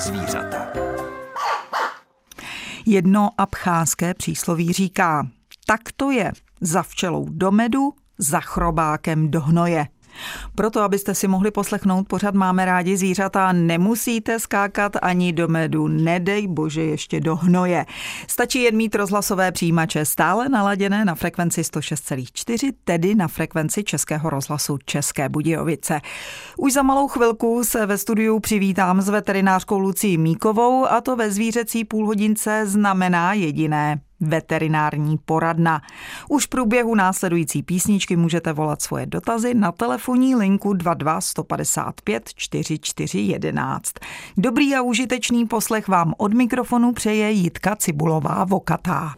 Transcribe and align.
zvířata. 0.00 0.66
Jedno 2.86 3.30
abcházské 3.38 4.14
přísloví 4.14 4.72
říká, 4.72 5.26
tak 5.66 5.80
to 5.96 6.10
je, 6.10 6.32
za 6.60 6.82
včelou 6.82 7.26
do 7.30 7.50
medu, 7.50 7.92
za 8.18 8.40
chrobákem 8.40 9.30
do 9.30 9.40
hnoje. 9.40 9.86
Proto, 10.60 10.82
abyste 10.82 11.14
si 11.14 11.28
mohli 11.28 11.50
poslechnout 11.50 12.08
pořád 12.08 12.34
Máme 12.34 12.64
rádi 12.64 12.96
zvířata, 12.96 13.52
nemusíte 13.52 14.40
skákat 14.40 14.92
ani 15.02 15.32
do 15.32 15.48
medu, 15.48 15.88
nedej 15.88 16.46
bože 16.46 16.82
ještě 16.82 17.20
do 17.20 17.36
hnoje. 17.36 17.86
Stačí 18.26 18.62
jen 18.62 18.76
mít 18.76 18.94
rozhlasové 18.94 19.52
přijímače 19.52 20.04
stále 20.04 20.48
naladěné 20.48 21.04
na 21.04 21.14
frekvenci 21.14 21.62
106,4, 21.62 22.72
tedy 22.84 23.14
na 23.14 23.28
frekvenci 23.28 23.84
Českého 23.84 24.30
rozhlasu 24.30 24.78
České 24.84 25.28
Budějovice. 25.28 26.00
Už 26.58 26.72
za 26.72 26.82
malou 26.82 27.08
chvilku 27.08 27.64
se 27.64 27.86
ve 27.86 27.98
studiu 27.98 28.40
přivítám 28.40 29.00
s 29.00 29.08
veterinářkou 29.08 29.78
Lucí 29.78 30.18
Míkovou 30.18 30.86
a 30.86 31.00
to 31.00 31.16
ve 31.16 31.30
zvířecí 31.30 31.84
půlhodince 31.84 32.62
znamená 32.66 33.32
jediné 33.32 34.00
veterinární 34.20 35.18
poradna. 35.18 35.82
Už 36.28 36.46
v 36.46 36.48
průběhu 36.48 36.94
následující 36.94 37.62
písničky 37.62 38.16
můžete 38.16 38.52
volat 38.52 38.82
svoje 38.82 39.06
dotazy 39.06 39.54
na 39.54 39.72
telefonní 39.72 40.34
linku 40.34 40.72
22 40.72 41.20
155 41.20 42.30
4411. 42.34 43.92
Dobrý 44.36 44.74
a 44.74 44.82
užitečný 44.82 45.46
poslech 45.46 45.88
vám 45.88 46.14
od 46.16 46.34
mikrofonu 46.34 46.92
přeje 46.92 47.30
Jitka 47.30 47.76
Cibulová 47.76 48.44
Vokatá. 48.44 49.14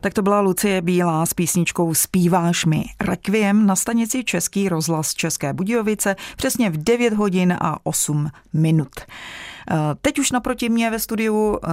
Tak 0.00 0.14
to 0.14 0.22
byla 0.22 0.40
Lucie 0.40 0.82
Bílá 0.82 1.26
s 1.26 1.34
písničkou 1.34 1.94
Spíváš 1.94 2.64
mi. 2.64 2.84
Requiem 3.00 3.66
na 3.66 3.76
stanici 3.76 4.24
Český 4.24 4.68
rozhlas 4.68 5.14
České 5.14 5.52
Budějovice 5.52 6.16
přesně 6.36 6.70
v 6.70 6.76
9 6.76 7.12
hodin 7.12 7.56
a 7.60 7.78
8 7.82 8.30
minut. 8.52 9.00
Eh, 9.70 9.76
teď 10.02 10.18
už 10.18 10.30
naproti 10.30 10.68
mě 10.68 10.90
ve 10.90 10.98
studiu 10.98 11.58
eh, 11.64 11.70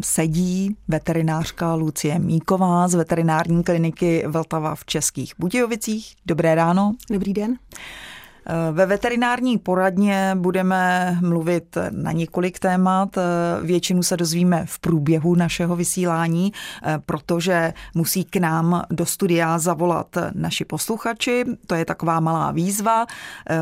sedí 0.00 0.76
veterinářka 0.88 1.74
Lucie 1.74 2.18
Míková 2.18 2.88
z 2.88 2.94
veterinární 2.94 3.64
kliniky 3.64 4.24
Vltava 4.26 4.74
v 4.74 4.84
Českých 4.84 5.32
Budějovicích. 5.38 6.14
Dobré 6.26 6.54
ráno. 6.54 6.94
Dobrý 7.10 7.32
den. 7.32 7.56
Ve 8.72 8.86
veterinární 8.86 9.58
poradně 9.58 10.32
budeme 10.38 11.18
mluvit 11.20 11.78
na 11.90 12.12
několik 12.12 12.58
témat. 12.58 13.18
Většinu 13.62 14.02
se 14.02 14.16
dozvíme 14.16 14.64
v 14.66 14.78
průběhu 14.78 15.34
našeho 15.34 15.76
vysílání, 15.76 16.52
protože 17.06 17.72
musí 17.94 18.24
k 18.24 18.36
nám 18.36 18.82
do 18.90 19.06
studia 19.06 19.58
zavolat 19.58 20.16
naši 20.34 20.64
posluchači. 20.64 21.44
To 21.66 21.74
je 21.74 21.84
taková 21.84 22.20
malá 22.20 22.50
výzva. 22.50 23.06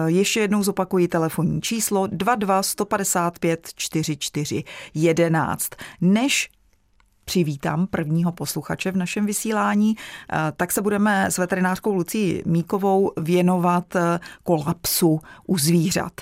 Ještě 0.06 0.40
jednou 0.40 0.62
zopakuji 0.62 1.08
telefonní 1.08 1.60
číslo 1.60 2.06
22 2.06 2.62
155 2.62 3.68
44 3.74 4.64
11. 4.94 5.70
Než 6.00 6.48
přivítám 7.26 7.86
prvního 7.86 8.32
posluchače 8.32 8.92
v 8.92 8.96
našem 8.96 9.26
vysílání, 9.26 9.96
eh, 9.96 10.52
tak 10.56 10.72
se 10.72 10.82
budeme 10.82 11.26
s 11.26 11.38
veterinářkou 11.38 11.94
Lucí 11.94 12.42
Míkovou 12.46 13.12
věnovat 13.16 13.96
eh, 13.96 14.20
kolapsu 14.42 15.20
u 15.46 15.58
zvířat. 15.58 16.20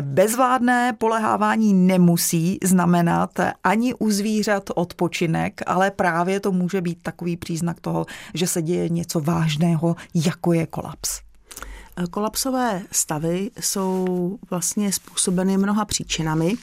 Bezvládné 0.00 0.92
polehávání 0.92 1.74
nemusí 1.74 2.58
znamenat 2.64 3.30
ani 3.64 3.94
u 3.94 4.10
zvířat 4.10 4.70
odpočinek, 4.74 5.60
ale 5.66 5.90
právě 5.90 6.40
to 6.40 6.52
může 6.52 6.80
být 6.80 6.98
takový 7.02 7.36
příznak 7.36 7.80
toho, 7.80 8.06
že 8.34 8.46
se 8.46 8.62
děje 8.62 8.88
něco 8.88 9.20
vážného, 9.20 9.96
jako 10.14 10.52
je 10.52 10.66
kolaps. 10.66 11.20
Kolapsové 12.10 12.82
stavy 12.92 13.50
jsou 13.60 14.38
vlastně 14.50 14.92
způsobeny 14.92 15.56
mnoha 15.56 15.84
příčinami 15.84 16.54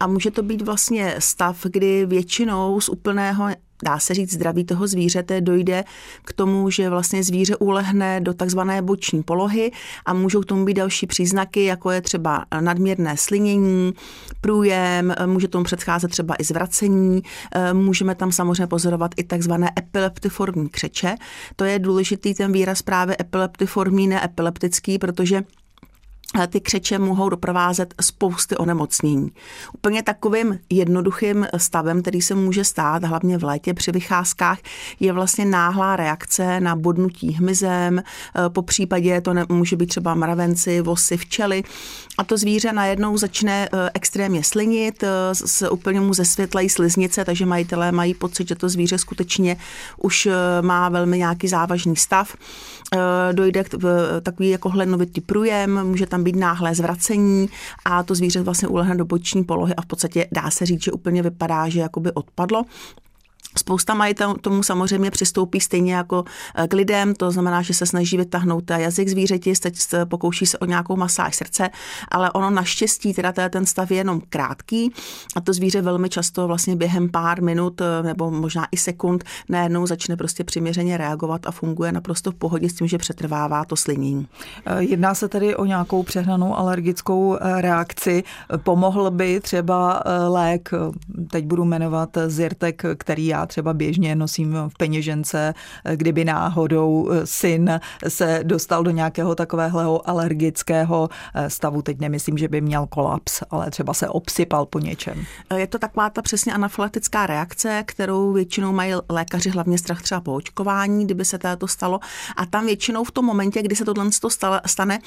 a 0.00 0.06
může 0.06 0.30
to 0.30 0.42
být 0.42 0.62
vlastně 0.62 1.14
stav, 1.18 1.66
kdy 1.70 2.06
většinou 2.06 2.80
z 2.80 2.88
úplného 2.88 3.48
dá 3.84 3.98
se 3.98 4.14
říct, 4.14 4.32
zdraví 4.32 4.64
toho 4.64 4.86
zvířete 4.86 5.40
dojde 5.40 5.84
k 6.24 6.32
tomu, 6.32 6.70
že 6.70 6.90
vlastně 6.90 7.22
zvíře 7.22 7.56
ulehne 7.56 8.20
do 8.20 8.34
takzvané 8.34 8.82
boční 8.82 9.22
polohy 9.22 9.72
a 10.06 10.12
můžou 10.12 10.40
k 10.40 10.46
tomu 10.46 10.64
být 10.64 10.74
další 10.74 11.06
příznaky, 11.06 11.64
jako 11.64 11.90
je 11.90 12.00
třeba 12.00 12.44
nadměrné 12.60 13.16
slinění, 13.16 13.92
průjem, 14.40 15.14
může 15.26 15.48
tomu 15.48 15.64
předcházet 15.64 16.10
třeba 16.10 16.34
i 16.38 16.44
zvracení, 16.44 17.22
můžeme 17.72 18.14
tam 18.14 18.32
samozřejmě 18.32 18.66
pozorovat 18.66 19.10
i 19.16 19.24
takzvané 19.24 19.70
epileptiformní 19.78 20.68
křeče. 20.68 21.14
To 21.56 21.64
je 21.64 21.78
důležitý 21.78 22.34
ten 22.34 22.52
výraz 22.52 22.82
právě 22.82 23.16
epileptiformní, 23.20 24.06
ne 24.08 24.24
epileptický, 24.24 24.98
protože 24.98 25.42
ty 26.48 26.60
křeče 26.60 26.98
mohou 26.98 27.28
doprovázet 27.28 27.94
spousty 28.00 28.56
onemocnění. 28.56 29.32
Úplně 29.74 30.02
takovým 30.02 30.58
jednoduchým 30.70 31.46
stavem, 31.56 32.02
který 32.02 32.22
se 32.22 32.34
může 32.34 32.64
stát, 32.64 33.04
hlavně 33.04 33.38
v 33.38 33.44
létě 33.44 33.74
při 33.74 33.92
vycházkách, 33.92 34.58
je 35.00 35.12
vlastně 35.12 35.44
náhlá 35.44 35.96
reakce 35.96 36.60
na 36.60 36.76
bodnutí 36.76 37.30
hmyzem, 37.30 38.02
po 38.48 38.62
případě 38.62 39.20
to 39.20 39.34
ne, 39.34 39.44
může 39.48 39.76
být 39.76 39.86
třeba 39.86 40.14
mravenci, 40.14 40.80
vosy, 40.80 41.16
včely 41.16 41.62
a 42.18 42.24
to 42.24 42.36
zvíře 42.36 42.72
najednou 42.72 43.16
začne 43.18 43.68
eh, 43.72 43.90
extrémně 43.94 44.44
slinit, 44.44 45.02
eh, 45.02 45.08
s 45.32 45.70
úplně 45.70 46.00
mu 46.00 46.14
zesvětlají 46.14 46.68
sliznice, 46.68 47.24
takže 47.24 47.46
majitelé 47.46 47.92
mají 47.92 48.14
pocit, 48.14 48.48
že 48.48 48.54
to 48.54 48.68
zvíře 48.68 48.98
skutečně 48.98 49.56
už 49.96 50.26
eh, 50.26 50.32
má 50.62 50.88
velmi 50.88 51.18
nějaký 51.18 51.48
závažný 51.48 51.96
stav. 51.96 52.36
Dojde 53.32 53.64
k 53.64 53.68
takový 54.22 54.50
jako 54.50 54.68
hlenovitý 54.68 55.20
průjem, 55.20 55.86
může 55.86 56.06
tam 56.06 56.23
být 56.24 56.36
náhlé 56.36 56.74
zvracení 56.74 57.48
a 57.84 58.02
to 58.02 58.14
zvíře 58.14 58.42
vlastně 58.42 58.68
ulehne 58.68 58.94
do 58.94 59.04
boční 59.04 59.44
polohy 59.44 59.74
a 59.74 59.82
v 59.82 59.86
podstatě 59.86 60.28
dá 60.32 60.50
se 60.50 60.66
říct, 60.66 60.82
že 60.82 60.92
úplně 60.92 61.22
vypadá, 61.22 61.68
že 61.68 61.80
jakoby 61.80 62.12
odpadlo. 62.12 62.64
Spousta 63.58 63.94
majitelů 63.94 64.34
tomu 64.34 64.62
samozřejmě 64.62 65.10
přistoupí 65.10 65.60
stejně 65.60 65.94
jako 65.94 66.24
eh, 66.54 66.68
k 66.68 66.72
lidem, 66.72 67.14
to 67.14 67.30
znamená, 67.30 67.62
že 67.62 67.74
se 67.74 67.86
snaží 67.86 68.16
vytáhnout 68.16 68.70
jazyk 68.70 69.08
zvířeti, 69.08 69.52
pokouší 70.04 70.46
se 70.46 70.58
o 70.58 70.64
nějakou 70.64 70.96
masáž 70.96 71.36
srdce, 71.36 71.70
ale 72.08 72.32
ono 72.32 72.50
naštěstí, 72.50 73.14
teda 73.14 73.32
ten 73.48 73.66
stav 73.66 73.90
je 73.90 73.96
jenom 73.96 74.22
krátký 74.28 74.92
a 75.36 75.40
to 75.40 75.52
zvíře 75.52 75.82
velmi 75.82 76.08
často 76.08 76.46
vlastně 76.46 76.76
během 76.76 77.08
pár 77.08 77.42
minut 77.42 77.80
eh, 77.80 78.02
nebo 78.02 78.30
možná 78.30 78.66
i 78.72 78.76
sekund 78.76 79.24
najednou 79.48 79.86
začne 79.86 80.16
prostě 80.16 80.44
přiměřeně 80.44 80.96
reagovat 80.96 81.46
a 81.46 81.50
funguje 81.50 81.92
naprosto 81.92 82.30
v 82.30 82.34
pohodě 82.34 82.68
s 82.68 82.74
tím, 82.74 82.86
že 82.86 82.98
přetrvává 82.98 83.64
to 83.64 83.76
slinění. 83.76 84.26
Eh, 84.66 84.82
jedná 84.82 85.14
se 85.14 85.28
tedy 85.28 85.56
o 85.56 85.64
nějakou 85.64 86.02
přehnanou 86.02 86.56
alergickou 86.56 87.38
reakci. 87.40 88.24
Pomohl 88.56 89.10
by 89.10 89.40
třeba 89.40 90.02
lék, 90.28 90.70
teď 91.30 91.44
budu 91.44 91.64
jmenovat 91.64 92.10
Zyrtek, 92.26 92.82
který 92.96 93.26
já 93.26 93.43
třeba 93.46 93.74
běžně 93.74 94.16
nosím 94.16 94.56
v 94.68 94.78
peněžence, 94.78 95.54
kdyby 95.94 96.24
náhodou 96.24 97.10
eh, 97.10 97.26
syn 97.26 97.80
se 98.08 98.40
dostal 98.42 98.84
do 98.84 98.90
nějakého 98.90 99.34
takového 99.34 100.08
alergického 100.08 101.08
eh, 101.34 101.50
stavu. 101.50 101.82
Teď 101.82 102.00
nemyslím, 102.00 102.38
že 102.38 102.48
by 102.48 102.60
měl 102.60 102.86
kolaps, 102.86 103.42
ale 103.50 103.70
třeba 103.70 103.94
se 103.94 104.08
obsypal 104.08 104.66
po 104.66 104.78
něčem. 104.78 105.24
Eh, 105.50 105.60
je 105.60 105.66
to 105.66 105.78
taková 105.78 106.10
ta 106.10 106.22
přesně 106.22 106.54
anafylaktická 106.54 107.26
reakce, 107.26 107.82
kterou 107.86 108.32
většinou 108.32 108.72
mají 108.72 108.94
lékaři 109.08 109.50
hlavně 109.50 109.78
strach 109.78 110.02
třeba 110.02 110.20
po 110.20 110.34
očkování, 110.34 111.04
kdyby 111.04 111.24
se 111.24 111.38
to 111.58 111.68
stalo. 111.68 112.00
A 112.36 112.46
tam 112.46 112.66
většinou 112.66 113.04
v 113.04 113.10
tom 113.10 113.24
momentě, 113.24 113.62
kdy 113.62 113.76
se 113.76 113.84
tohle 113.84 114.10
stane, 114.66 114.98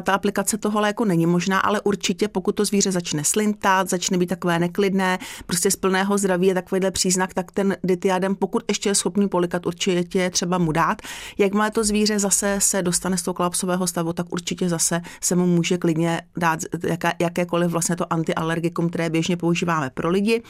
ta 0.00 0.12
aplikace 0.12 0.58
toho 0.58 0.80
léku 0.80 1.04
není 1.04 1.26
možná, 1.26 1.58
ale 1.58 1.80
určitě 1.80 2.28
pokud 2.28 2.52
to 2.52 2.64
zvíře 2.64 2.92
začne 2.92 3.24
slintat, 3.24 3.88
začne 3.88 4.18
být 4.18 4.26
takové 4.26 4.58
neklidné, 4.58 5.18
prostě 5.46 5.70
z 5.70 5.76
plného 5.76 6.18
zdraví 6.18 6.46
je 6.46 6.54
takovýhle 6.54 6.90
příznak, 6.90 7.34
tak 7.34 7.52
ten 7.52 7.76
ditiadem, 7.84 8.34
pokud 8.34 8.62
ještě 8.68 8.88
je 8.88 8.94
schopný 8.94 9.28
polikat, 9.28 9.66
určitě 9.66 10.18
je 10.18 10.30
třeba 10.30 10.58
mu 10.58 10.72
dát. 10.72 11.02
Jakmile 11.38 11.70
to 11.70 11.84
zvíře 11.84 12.18
zase 12.18 12.56
se 12.58 12.82
dostane 12.82 13.16
z 13.16 13.22
toho 13.22 13.34
kolapsového 13.34 13.86
stavu, 13.86 14.12
tak 14.12 14.26
určitě 14.30 14.68
zase 14.68 15.00
se 15.20 15.36
mu 15.36 15.46
může 15.46 15.78
klidně 15.78 16.22
dát 16.36 16.60
jaké, 16.86 17.12
jakékoliv 17.20 17.70
vlastně 17.70 17.96
to 17.96 18.12
antialergikum, 18.12 18.88
které 18.88 19.10
běžně 19.10 19.36
používáme 19.36 19.90
pro 19.90 20.08
lidi. 20.10 20.42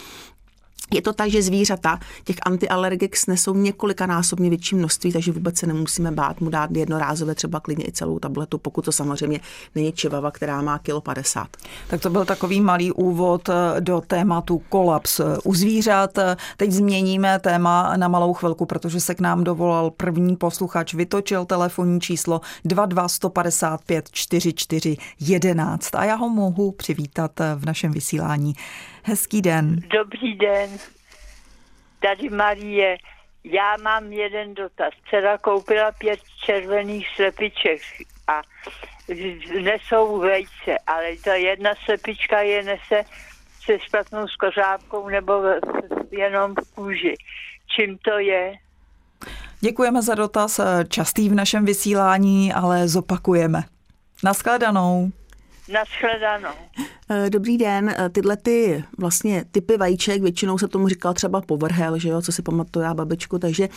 Je 0.91 1.03
to 1.03 1.13
tak, 1.13 1.31
že 1.31 1.43
zvířata 1.43 1.99
těch 2.25 2.37
antialergik 2.43 3.17
nesou 3.29 3.55
několikanásobně 3.55 4.49
větší 4.49 4.77
množství, 4.77 5.13
takže 5.13 5.33
vůbec 5.33 5.59
se 5.59 5.67
nemusíme 5.67 6.11
bát 6.11 6.41
mu 6.41 6.51
dát 6.51 6.71
jednorázově 6.77 7.35
třeba 7.35 7.61
klidně 7.61 7.85
i 7.89 7.93
celou 7.93 8.19
tabletu, 8.19 8.59
pokud 8.59 8.85
to 8.85 8.93
samozřejmě 8.93 9.41
není 9.75 9.93
čivava, 9.93 10.31
která 10.31 10.63
má 10.63 10.79
kilo 10.79 11.01
50. 11.01 11.49
Tak 11.89 12.01
to 12.01 12.11
byl 12.11 12.25
takový 12.25 12.61
malý 12.61 12.93
úvod 12.93 13.49
eh, 13.49 13.81
do 13.81 14.03
tématu 14.07 14.63
kolaps 14.69 15.21
eh, 15.21 15.25
u 15.45 15.55
zvířat. 15.55 16.19
Teď 16.57 16.71
změníme 16.71 17.39
téma 17.39 17.97
na 17.97 18.09
malou 18.09 18.33
chvilku, 18.33 18.67
protože 18.67 19.01
se 19.01 19.15
k 19.15 19.21
nám 19.21 19.45
dovolal 19.45 19.91
první 19.91 20.37
posluchač, 20.37 20.95
vytočil 20.95 21.45
telefonní 21.45 22.01
číslo 22.01 22.41
22 22.65 23.09
155 23.09 24.09
44 24.13 24.97
11 25.21 25.95
a 25.95 26.05
já 26.05 26.15
ho 26.15 26.29
mohu 26.29 26.73
přivítat 26.73 27.41
eh, 27.41 27.55
v 27.57 27.67
našem 27.67 27.93
vysílání. 27.93 28.55
Hezký 29.05 29.43
den. 29.43 29.81
Dobrý 29.81 30.35
den. 30.35 30.71
Tady 32.01 32.31
Marie. 32.31 32.97
Já 33.45 33.77
mám 33.77 34.13
jeden 34.13 34.55
dotaz. 34.55 34.93
Dcera 35.11 35.39
koupila 35.39 35.93
pět 35.93 36.21
červených 36.45 37.09
slepiček 37.17 37.81
a 38.27 38.43
nesou 39.63 40.19
vejce, 40.19 40.79
ale 40.87 41.17
ta 41.25 41.35
jedna 41.35 41.71
slepička 41.85 42.41
je 42.41 42.63
nese 42.63 43.05
se 43.65 43.79
špatnou 43.79 44.29
skořápkou 44.29 45.09
nebo 45.09 45.33
jenom 46.11 46.55
v 46.55 46.75
kůži. 46.75 47.15
Čím 47.77 47.99
to 47.99 48.19
je? 48.19 48.55
Děkujeme 49.61 50.03
za 50.03 50.15
dotaz, 50.15 50.61
častý 50.89 51.29
v 51.29 51.35
našem 51.35 51.65
vysílání, 51.65 52.53
ale 52.53 52.89
zopakujeme. 52.89 53.63
Naschledanou. 54.25 55.11
Naschledanou. 55.69 56.55
Eh, 57.11 57.31
dobrý 57.31 57.59
den, 57.59 57.95
eh, 57.99 58.09
tyhle 58.09 58.37
ty 58.37 58.85
vlastně 58.99 59.45
typy 59.51 59.77
vajíček, 59.77 60.23
většinou 60.23 60.59
se 60.59 60.69
tomu 60.69 60.89
říkal 60.89 61.15
třeba 61.15 61.41
povrhel, 61.41 61.99
že 61.99 62.09
jo, 62.09 62.23
co 62.23 62.33
si 62.33 62.43
pamatuju 62.43 62.85
já 62.85 62.95
babičku, 62.95 63.39
takže 63.39 63.69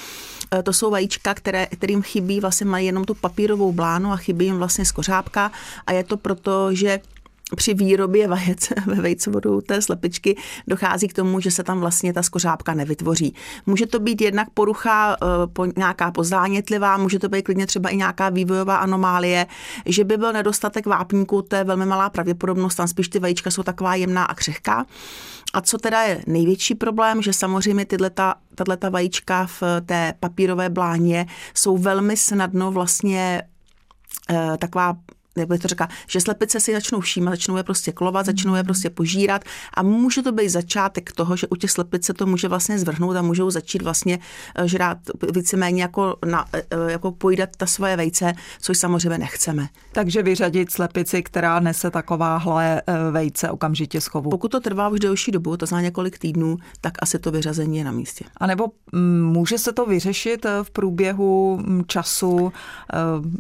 eh, 0.52 0.64
to 0.64 0.74
jsou 0.74 0.92
vajíčka, 0.92 1.34
které, 1.34 1.66
kterým 1.66 2.02
chybí, 2.02 2.40
vlastně 2.40 2.66
mají 2.66 2.86
jenom 2.86 3.06
tu 3.06 3.14
papírovou 3.14 3.72
blánu 3.72 4.12
a 4.12 4.18
chybí 4.18 4.46
jim 4.46 4.58
vlastně 4.58 4.86
skořápka 4.86 5.52
a 5.88 5.92
je 5.92 6.04
to 6.04 6.18
proto, 6.18 6.76
že 6.76 7.00
při 7.56 7.74
výrobě 7.74 8.28
vajec 8.28 8.70
ve 8.86 8.96
vejcovodu 8.96 9.62
té 9.62 9.82
slepičky 9.82 10.38
dochází 10.68 11.08
k 11.08 11.14
tomu, 11.14 11.40
že 11.40 11.52
se 11.52 11.64
tam 11.64 11.80
vlastně 11.80 12.14
ta 12.14 12.24
skořápka 12.24 12.74
nevytvoří. 12.74 13.36
Může 13.66 13.86
to 13.86 14.00
být 14.00 14.22
jednak 14.22 14.50
porucha 14.50 15.18
eh, 15.64 15.72
nějaká 15.78 16.12
pozdánětlivá, 16.12 16.98
může 16.98 17.20
to 17.20 17.30
být 17.30 17.42
klidně 17.42 17.68
třeba 17.68 17.90
i 17.90 17.98
nějaká 17.98 18.30
vývojová 18.30 18.78
anomálie, 18.78 19.48
že 19.86 20.04
by 20.04 20.18
byl 20.18 20.34
nedostatek 20.34 20.86
vápníku, 20.86 21.42
to 21.42 21.56
je 21.56 21.64
velmi 21.64 21.86
malá 21.86 22.10
pravděpodobnost, 22.10 22.76
tam 22.76 22.88
spíš 22.88 23.10
ty 23.10 23.20
vajíčka 23.20 23.52
jsou 23.52 23.64
taková 23.64 23.96
jemná 23.96 24.26
a 24.26 24.36
křehká. 24.36 24.86
A 25.54 25.62
co 25.62 25.78
teda 25.78 26.02
je 26.02 26.24
největší 26.28 26.76
problém, 26.76 27.22
že 27.22 27.34
samozřejmě 27.34 27.86
tyhle 27.86 28.10
ta, 28.10 28.36
tato 28.56 28.92
vajíčka 28.92 29.46
v 29.46 29.64
té 29.86 30.14
papírové 30.20 30.70
bláně 30.70 31.26
jsou 31.54 31.78
velmi 31.78 32.18
snadno 32.18 32.72
vlastně 32.72 33.42
eh, 34.30 34.58
taková 34.58 34.98
jak 35.38 35.50
bych 35.50 35.62
to 35.62 35.68
řekla, 35.68 35.88
že 36.08 36.22
slepice 36.22 36.60
si 36.60 36.74
začnou 36.74 37.00
všímat, 37.00 37.34
začnou 37.34 37.58
je 37.58 37.64
prostě 37.64 37.92
klovat, 37.92 38.26
začnou 38.26 38.56
je 38.56 38.64
prostě 38.64 38.90
požírat 38.90 39.42
a 39.74 39.84
může 39.84 40.22
to 40.22 40.32
být 40.32 40.50
začátek 40.50 41.12
toho, 41.12 41.36
že 41.36 41.48
u 41.48 41.56
těch 41.56 41.72
slepic 41.72 42.06
se 42.06 42.14
to 42.14 42.26
může 42.26 42.48
vlastně 42.48 42.80
zvrhnout 42.80 43.16
a 43.16 43.22
můžou 43.22 43.52
začít 43.52 43.82
vlastně 43.82 44.20
eh, 44.56 44.68
žrát 44.68 44.98
víceméně 45.34 45.82
jako, 45.82 46.16
na, 46.26 46.46
eh, 46.54 46.64
eh, 46.72 46.92
jako 46.92 47.12
pojídat 47.12 47.50
ta 47.58 47.66
svoje 47.66 47.98
vejce, 47.98 48.34
což 48.62 48.78
samozřejmě 48.78 49.18
nechceme. 49.18 49.68
Takže 49.92 50.24
vyřadit 50.24 50.72
slepici, 50.72 51.24
která 51.24 51.60
nese 51.60 51.92
takováhle 51.92 52.82
vejce 53.12 53.50
okamžitě 53.50 54.02
z 54.02 54.08
chovu. 54.08 54.30
Pokud 54.30 54.52
to 54.52 54.60
trvá 54.60 54.90
už 54.90 55.00
delší 55.00 55.32
dobu, 55.32 55.58
to 55.58 55.66
znamená 55.66 55.86
několik 55.86 56.20
týdnů, 56.20 56.58
tak 56.82 56.94
asi 57.00 57.20
to 57.20 57.32
vyřazení 57.32 57.78
je 57.78 57.84
na 57.84 57.92
místě. 57.92 58.26
A 58.38 58.48
nebo 58.48 58.68
mm, 58.92 59.24
může 59.24 59.58
se 59.58 59.74
to 59.74 59.86
vyřešit 59.86 60.46
v 60.64 60.72
průběhu 60.72 61.58
mm, 61.58 61.84
času? 61.88 62.54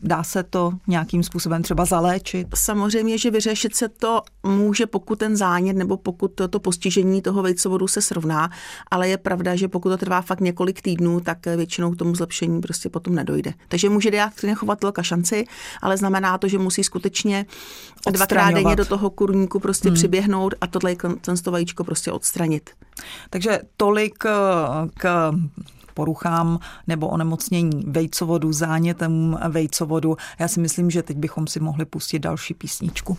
Dá 0.04 0.24
se 0.24 0.44
to 0.44 0.72
nějakým 0.88 1.24
způsobem 1.24 1.64
třeba 1.64 1.85
zaléčit? 1.86 2.48
Samozřejmě, 2.56 3.18
že 3.18 3.32
vyřešit 3.32 3.76
se 3.76 3.90
to 3.90 4.22
může, 4.44 4.86
pokud 4.86 5.20
ten 5.20 5.38
zánět 5.38 5.78
nebo 5.78 5.98
pokud 5.98 6.28
to, 6.28 6.48
to 6.48 6.60
postižení 6.60 7.22
toho 7.22 7.42
vejcovodu 7.42 7.88
se 7.88 8.02
srovná, 8.02 8.50
ale 8.92 9.10
je 9.10 9.18
pravda, 9.18 9.56
že 9.56 9.68
pokud 9.68 9.90
to 9.90 9.98
trvá 9.98 10.22
fakt 10.22 10.40
několik 10.42 10.82
týdnů, 10.82 11.20
tak 11.20 11.46
většinou 11.46 11.92
k 11.92 11.98
tomu 11.98 12.16
zlepšení 12.16 12.62
prostě 12.62 12.90
potom 12.90 13.16
nedojde. 13.16 13.54
Takže 13.68 13.90
může 13.90 14.12
dát 14.12 14.34
chovatelka 14.56 15.04
šanci, 15.04 15.46
ale 15.82 15.98
znamená 15.98 16.38
to, 16.38 16.48
že 16.48 16.58
musí 16.58 16.84
skutečně 16.84 17.46
dvakrát 18.12 18.52
denně 18.52 18.76
do 18.76 18.86
toho 18.86 19.10
kurníku 19.10 19.60
prostě 19.60 19.90
hmm. 19.90 19.96
přiběhnout 19.96 20.54
a 20.62 20.68
tohle 20.68 20.96
ten 21.22 21.36
vajíčko 21.52 21.84
prostě 21.84 22.12
odstranit. 22.12 22.70
Takže 23.30 23.60
tolik 23.78 24.24
eh, 24.26 24.32
k 24.98 25.32
poruchám 25.96 26.60
nebo 26.88 27.08
onemocnění 27.08 27.84
vejcovodu, 27.88 28.54
zánětem 28.54 29.40
vejcovodu. 29.50 30.18
Já 30.40 30.48
si 30.48 30.60
myslím, 30.60 30.92
že 30.92 31.04
teď 31.04 31.18
bychom 31.18 31.48
si 31.48 31.60
mohli 31.60 31.86
pustit 31.86 32.20
další 32.20 32.54
písničku. 32.54 33.18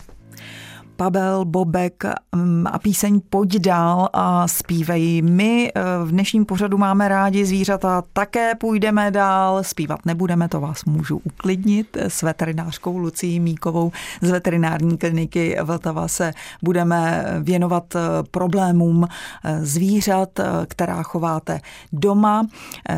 Pavel, 0.97 1.45
Bobek 1.45 2.03
mm, 2.35 2.67
a 2.67 2.79
píseň 2.79 3.21
Pojď 3.29 3.57
dál 3.57 4.09
a 4.13 4.47
zpívej. 4.47 5.21
My 5.21 5.71
eh, 5.75 5.81
v 6.03 6.11
dnešním 6.11 6.45
pořadu 6.45 6.77
máme 6.77 7.07
rádi 7.07 7.45
zvířata, 7.45 8.03
také 8.13 8.55
půjdeme 8.55 9.11
dál, 9.11 9.63
zpívat 9.63 10.05
nebudeme, 10.05 10.49
to 10.49 10.59
vás 10.59 10.85
můžu 10.85 11.21
uklidnit. 11.23 11.97
S 11.97 12.21
veterinářkou 12.21 12.97
Lucí 12.97 13.39
Míkovou 13.39 13.91
z 14.21 14.29
veterinární 14.29 14.97
kliniky 14.97 15.57
Vltava 15.63 16.07
se 16.07 16.33
budeme 16.63 17.25
věnovat 17.41 17.95
eh, 17.95 17.99
problémům 18.31 19.07
eh, 19.43 19.65
zvířat, 19.65 20.29
která 20.67 21.03
chováte 21.03 21.59
doma. 21.93 22.47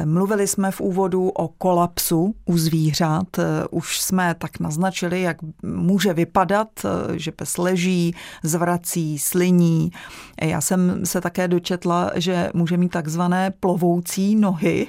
Mluvili 0.05 0.47
jsme 0.47 0.71
v 0.71 0.81
úvodu 0.81 1.29
o 1.29 1.47
kolapsu 1.47 2.35
u 2.45 2.57
zvířat. 2.57 3.27
Už 3.71 4.01
jsme 4.01 4.35
tak 4.37 4.59
naznačili, 4.59 5.21
jak 5.21 5.37
může 5.63 6.13
vypadat, 6.13 6.67
že 7.15 7.31
pes 7.31 7.57
leží 7.57 7.88
běží, 7.89 8.15
zvrací, 8.43 9.19
sliní. 9.19 9.91
Já 10.41 10.61
jsem 10.61 11.05
se 11.05 11.21
také 11.21 11.47
dočetla, 11.47 12.11
že 12.15 12.49
může 12.53 12.77
mít 12.77 12.89
takzvané 12.91 13.51
plovoucí 13.59 14.35
nohy, 14.35 14.87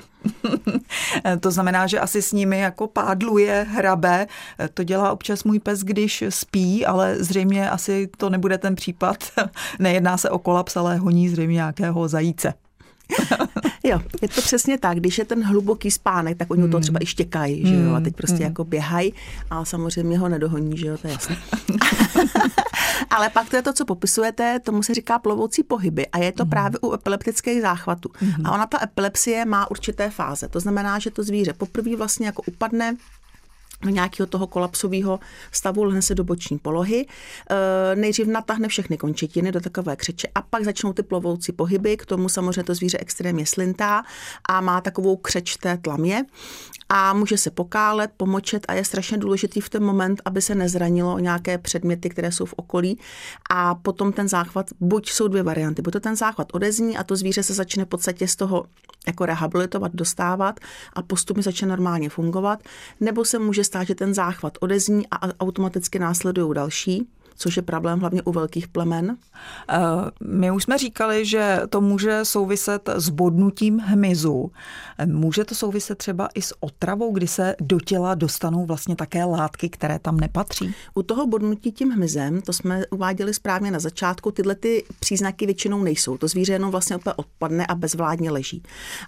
to 1.40 1.50
znamená, 1.50 1.86
že 1.86 2.00
asi 2.00 2.22
s 2.22 2.32
nimi 2.32 2.58
jako 2.58 2.86
pádluje, 2.86 3.66
hrabe. 3.70 4.26
To 4.74 4.84
dělá 4.84 5.12
občas 5.12 5.44
můj 5.44 5.58
pes, 5.58 5.80
když 5.80 6.24
spí, 6.28 6.86
ale 6.86 7.16
zřejmě 7.24 7.70
asi 7.70 8.08
to 8.16 8.30
nebude 8.30 8.58
ten 8.58 8.74
případ. 8.74 9.16
Nejedná 9.78 10.16
se 10.16 10.30
o 10.30 10.38
kolaps, 10.38 10.76
ale 10.76 10.96
honí 10.96 11.28
zřejmě 11.28 11.54
nějakého 11.54 12.08
zajíce. 12.08 12.54
jo, 13.84 14.00
je 14.22 14.28
to 14.28 14.42
přesně 14.42 14.78
tak. 14.78 14.96
Když 14.96 15.18
je 15.18 15.24
ten 15.24 15.44
hluboký 15.44 15.90
spánek, 15.90 16.38
tak 16.38 16.50
oni 16.50 16.62
hmm. 16.62 16.70
to 16.70 16.80
třeba 16.80 17.02
i 17.02 17.06
štěkají, 17.06 17.66
že 17.66 17.74
jo, 17.74 17.94
a 17.94 18.00
teď 18.00 18.14
prostě 18.14 18.36
hmm. 18.36 18.44
jako 18.44 18.64
běhají, 18.64 19.14
ale 19.50 19.66
samozřejmě 19.66 20.18
ho 20.18 20.28
nedohoní, 20.28 20.78
že 20.78 20.86
jo, 20.86 20.98
to 20.98 21.06
je 21.06 21.12
jasné. 21.12 21.36
ale 23.10 23.30
pak 23.30 23.48
to 23.48 23.56
je 23.56 23.62
to, 23.62 23.72
co 23.72 23.84
popisujete, 23.84 24.60
tomu 24.60 24.82
se 24.82 24.94
říká 24.94 25.18
plovoucí 25.18 25.62
pohyby 25.62 26.06
a 26.06 26.18
je 26.18 26.32
to 26.32 26.42
hmm. 26.42 26.50
právě 26.50 26.78
u 26.78 26.92
epileptických 26.92 27.62
záchvatů. 27.62 28.08
Hmm. 28.14 28.46
A 28.46 28.52
ona 28.52 28.66
ta 28.66 28.82
epilepsie 28.82 29.44
má 29.44 29.70
určité 29.70 30.10
fáze. 30.10 30.48
To 30.48 30.60
znamená, 30.60 30.98
že 30.98 31.10
to 31.10 31.22
zvíře 31.22 31.52
poprvé 31.52 31.96
vlastně 31.96 32.26
jako 32.26 32.42
upadne 32.46 32.96
do 33.82 33.90
nějakého 33.90 34.26
toho 34.26 34.46
kolapsového 34.46 35.20
stavu, 35.52 35.84
lehne 35.84 36.02
se 36.02 36.14
do 36.14 36.24
boční 36.24 36.58
polohy. 36.58 37.06
E, 37.50 37.96
nejdřív 37.96 38.26
natáhne 38.26 38.68
všechny 38.68 38.96
končetiny 38.96 39.52
do 39.52 39.60
takové 39.60 39.96
křeče 39.96 40.28
a 40.34 40.42
pak 40.42 40.64
začnou 40.64 40.92
ty 40.92 41.02
plovoucí 41.02 41.52
pohyby. 41.52 41.96
K 41.96 42.06
tomu 42.06 42.28
samozřejmě 42.28 42.64
to 42.64 42.74
zvíře 42.74 42.98
extrémně 42.98 43.46
slintá 43.46 44.02
a 44.48 44.60
má 44.60 44.80
takovou 44.80 45.16
křeč 45.16 45.56
té 45.56 45.76
tlamě 45.76 46.24
a 46.88 47.12
může 47.12 47.38
se 47.38 47.50
pokálet, 47.50 48.10
pomočet 48.16 48.66
a 48.68 48.72
je 48.72 48.84
strašně 48.84 49.18
důležitý 49.18 49.60
v 49.60 49.68
ten 49.68 49.84
moment, 49.84 50.22
aby 50.24 50.42
se 50.42 50.54
nezranilo 50.54 51.18
nějaké 51.18 51.58
předměty, 51.58 52.08
které 52.08 52.32
jsou 52.32 52.44
v 52.44 52.54
okolí. 52.56 52.98
A 53.50 53.74
potom 53.74 54.12
ten 54.12 54.28
záchvat, 54.28 54.66
buď 54.80 55.10
jsou 55.10 55.28
dvě 55.28 55.42
varianty, 55.42 55.82
buď 55.82 55.92
to 55.92 56.00
ten 56.00 56.16
záchvat 56.16 56.48
odezní 56.52 56.96
a 56.96 57.04
to 57.04 57.16
zvíře 57.16 57.42
se 57.42 57.54
začne 57.54 57.84
v 57.84 57.88
podstatě 57.88 58.28
z 58.28 58.36
toho 58.36 58.64
jako 59.06 59.26
rehabilitovat, 59.26 59.92
dostávat 59.94 60.60
a 60.92 61.02
postupně 61.02 61.42
začne 61.42 61.68
normálně 61.68 62.08
fungovat, 62.08 62.62
nebo 63.00 63.24
se 63.24 63.38
může 63.38 63.64
stát, 63.70 63.86
že 63.86 63.94
ten 63.94 64.14
záchvat 64.14 64.58
odezní 64.60 65.06
a 65.10 65.40
automaticky 65.40 65.98
následují 65.98 66.54
další 66.54 67.08
což 67.40 67.56
je 67.56 67.62
problém 67.62 68.00
hlavně 68.00 68.22
u 68.22 68.32
velkých 68.32 68.68
plemen? 68.68 69.16
Eh, 69.68 69.78
my 70.24 70.50
už 70.50 70.62
jsme 70.62 70.78
říkali, 70.78 71.26
že 71.26 71.60
to 71.70 71.80
může 71.80 72.24
souviset 72.24 72.88
s 72.88 73.08
bodnutím 73.08 73.78
hmyzu. 73.78 74.52
Může 75.06 75.44
to 75.44 75.54
souviset 75.54 75.98
třeba 75.98 76.28
i 76.34 76.42
s 76.42 76.54
otravou, 76.60 77.12
kdy 77.12 77.26
se 77.26 77.56
do 77.60 77.80
těla 77.80 78.14
dostanou 78.14 78.66
vlastně 78.66 78.96
také 78.96 79.24
látky, 79.24 79.68
které 79.68 79.98
tam 79.98 80.20
nepatří? 80.20 80.74
U 80.94 81.02
toho 81.02 81.26
bodnutí 81.26 81.72
tím 81.72 81.90
hmyzem, 81.90 82.42
to 82.42 82.52
jsme 82.52 82.82
uváděli 82.90 83.34
správně 83.34 83.70
na 83.70 83.78
začátku, 83.78 84.30
tyhle 84.30 84.54
ty 84.54 84.84
příznaky 85.00 85.46
většinou 85.46 85.82
nejsou. 85.82 86.18
To 86.18 86.28
zvíře 86.28 86.52
jenom 86.52 86.70
vlastně 86.70 86.96
úplně 86.96 87.14
odpadne 87.14 87.66
a 87.66 87.74
bezvládně 87.74 88.30
leží. 88.30 88.62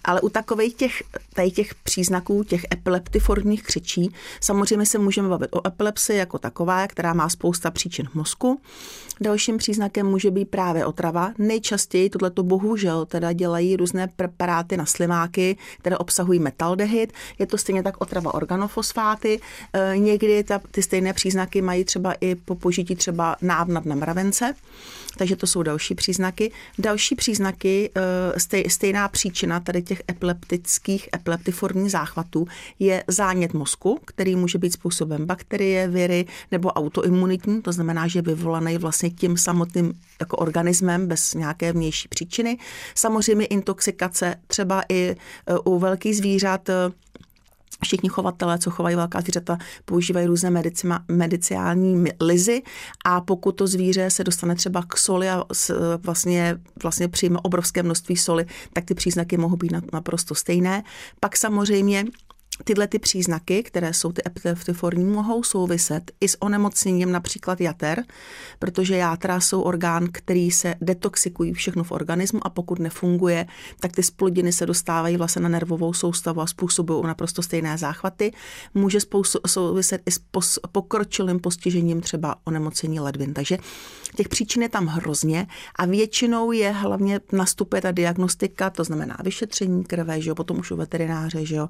Ale 0.04 0.20
u 0.20 0.28
takových 0.28 0.74
těch, 0.74 1.02
tady 1.34 1.50
těch 1.50 1.74
příznaků, 1.74 2.44
těch 2.44 2.64
epileptiformních 2.72 3.62
křičí, 3.62 4.14
samozřejmě 4.40 4.86
se 4.86 4.98
můžeme 4.98 5.28
bavit 5.28 5.48
o 5.52 5.66
epilepsii 5.66 6.18
jako 6.18 6.38
taková, 6.38 6.86
která 6.86 7.14
má 7.14 7.28
spousta 7.28 7.70
příčin 7.70 8.08
mozku. 8.22 8.60
Dalším 9.20 9.58
příznakem 9.58 10.06
může 10.06 10.30
být 10.30 10.48
právě 10.48 10.86
otrava. 10.86 11.32
Nejčastěji 11.38 12.10
tohleto 12.10 12.42
bohužel 12.42 13.06
teda 13.06 13.32
dělají 13.32 13.76
různé 13.76 14.08
preparáty 14.08 14.76
na 14.76 14.86
slimáky, 14.86 15.56
které 15.78 15.98
obsahují 15.98 16.38
metaldehyd. 16.38 17.12
Je 17.38 17.46
to 17.46 17.58
stejně 17.58 17.82
tak 17.82 18.00
otrava 18.00 18.34
organofosfáty. 18.34 19.40
E, 19.72 19.98
někdy 19.98 20.44
ta, 20.44 20.60
ty 20.70 20.82
stejné 20.82 21.12
příznaky 21.12 21.62
mají 21.62 21.84
třeba 21.84 22.14
i 22.20 22.34
po 22.34 22.54
požití 22.54 22.94
třeba 22.96 23.36
návnad 23.42 23.84
na 23.84 23.94
mravence. 23.94 24.54
Takže 25.18 25.36
to 25.36 25.46
jsou 25.46 25.62
další 25.62 25.94
příznaky. 25.94 26.52
Další 26.78 27.14
příznaky, 27.14 27.90
e, 27.96 28.40
stej, 28.40 28.64
stejná 28.68 29.08
příčina 29.08 29.60
tady 29.60 29.82
těch 29.82 30.02
epileptických, 30.10 31.08
epileptiformních 31.14 31.90
záchvatů 31.90 32.46
je 32.78 33.04
zánět 33.08 33.54
mozku, 33.54 34.00
který 34.04 34.36
může 34.36 34.58
být 34.58 34.72
způsobem 34.72 35.26
bakterie, 35.26 35.88
viry 35.88 36.26
nebo 36.50 36.68
autoimunitní, 36.68 37.62
to 37.62 37.72
znamená, 37.72 38.01
že 38.08 38.18
je 38.18 38.22
vyvolaný 38.22 38.78
vlastně 38.78 39.10
tím 39.10 39.36
samotným 39.36 39.92
jako 40.20 40.36
organismem 40.36 41.06
bez 41.06 41.34
nějaké 41.34 41.72
vnější 41.72 42.08
příčiny. 42.08 42.58
Samozřejmě 42.94 43.46
intoxikace 43.46 44.34
třeba 44.46 44.82
i 44.88 45.10
e, 45.10 45.16
u 45.64 45.78
velkých 45.78 46.16
zvířat 46.16 46.68
e, 46.68 46.74
všichni 47.82 48.08
chovatelé, 48.08 48.58
co 48.58 48.70
chovají 48.70 48.96
velká 48.96 49.20
zvířata, 49.20 49.58
používají 49.84 50.26
různé 50.26 50.50
medicima, 50.50 51.04
mediciální 51.08 52.04
lizy 52.20 52.62
a 53.04 53.20
pokud 53.20 53.52
to 53.52 53.66
zvíře 53.66 54.10
se 54.10 54.24
dostane 54.24 54.54
třeba 54.54 54.82
k 54.88 54.96
soli 54.96 55.30
a 55.30 55.44
vlastně, 56.02 56.58
vlastně 56.82 57.08
přijme 57.08 57.38
obrovské 57.42 57.82
množství 57.82 58.16
soli, 58.16 58.46
tak 58.72 58.84
ty 58.84 58.94
příznaky 58.94 59.36
mohou 59.36 59.56
být 59.56 59.72
naprosto 59.92 60.34
stejné. 60.34 60.82
Pak 61.20 61.36
samozřejmě 61.36 62.04
Tyhle 62.64 62.86
ty 62.86 62.98
příznaky, 62.98 63.62
které 63.62 63.94
jsou 63.94 64.12
ty 64.12 64.22
epiteftiforní, 64.26 65.04
mohou 65.04 65.42
souviset 65.42 66.10
i 66.20 66.28
s 66.28 66.42
onemocněním 66.42 67.12
například 67.12 67.60
jater, 67.60 68.04
protože 68.58 68.96
játra 68.96 69.40
jsou 69.40 69.62
orgán, 69.62 70.08
který 70.12 70.50
se 70.50 70.74
detoxikují 70.80 71.52
všechno 71.52 71.84
v 71.84 71.92
organismu 71.92 72.46
a 72.46 72.50
pokud 72.50 72.78
nefunguje, 72.78 73.46
tak 73.80 73.92
ty 73.92 74.02
splodiny 74.02 74.52
se 74.52 74.66
dostávají 74.66 75.16
vlastně 75.16 75.42
na 75.42 75.48
nervovou 75.48 75.92
soustavu 75.92 76.40
a 76.40 76.46
způsobují 76.46 77.06
naprosto 77.06 77.42
stejné 77.42 77.78
záchvaty. 77.78 78.32
Může 78.74 78.98
souviset 79.46 80.02
i 80.06 80.10
s 80.10 80.20
pokročilým 80.72 81.40
postižením 81.40 82.00
třeba 82.00 82.36
onemocnění 82.44 83.00
ledvin. 83.00 83.34
Takže 83.34 83.58
těch 84.16 84.28
příčin 84.28 84.62
je 84.62 84.68
tam 84.68 84.86
hrozně 84.86 85.46
a 85.76 85.86
většinou 85.86 86.52
je 86.52 86.70
hlavně 86.70 87.20
nastupuje 87.32 87.82
ta 87.82 87.92
diagnostika, 87.92 88.70
to 88.70 88.84
znamená 88.84 89.16
vyšetření 89.24 89.84
krve, 89.84 90.20
že 90.20 90.30
jo, 90.30 90.34
potom 90.34 90.58
už 90.58 90.70
u 90.70 90.76
veterináře, 90.76 91.46
že 91.46 91.56
jo, 91.56 91.68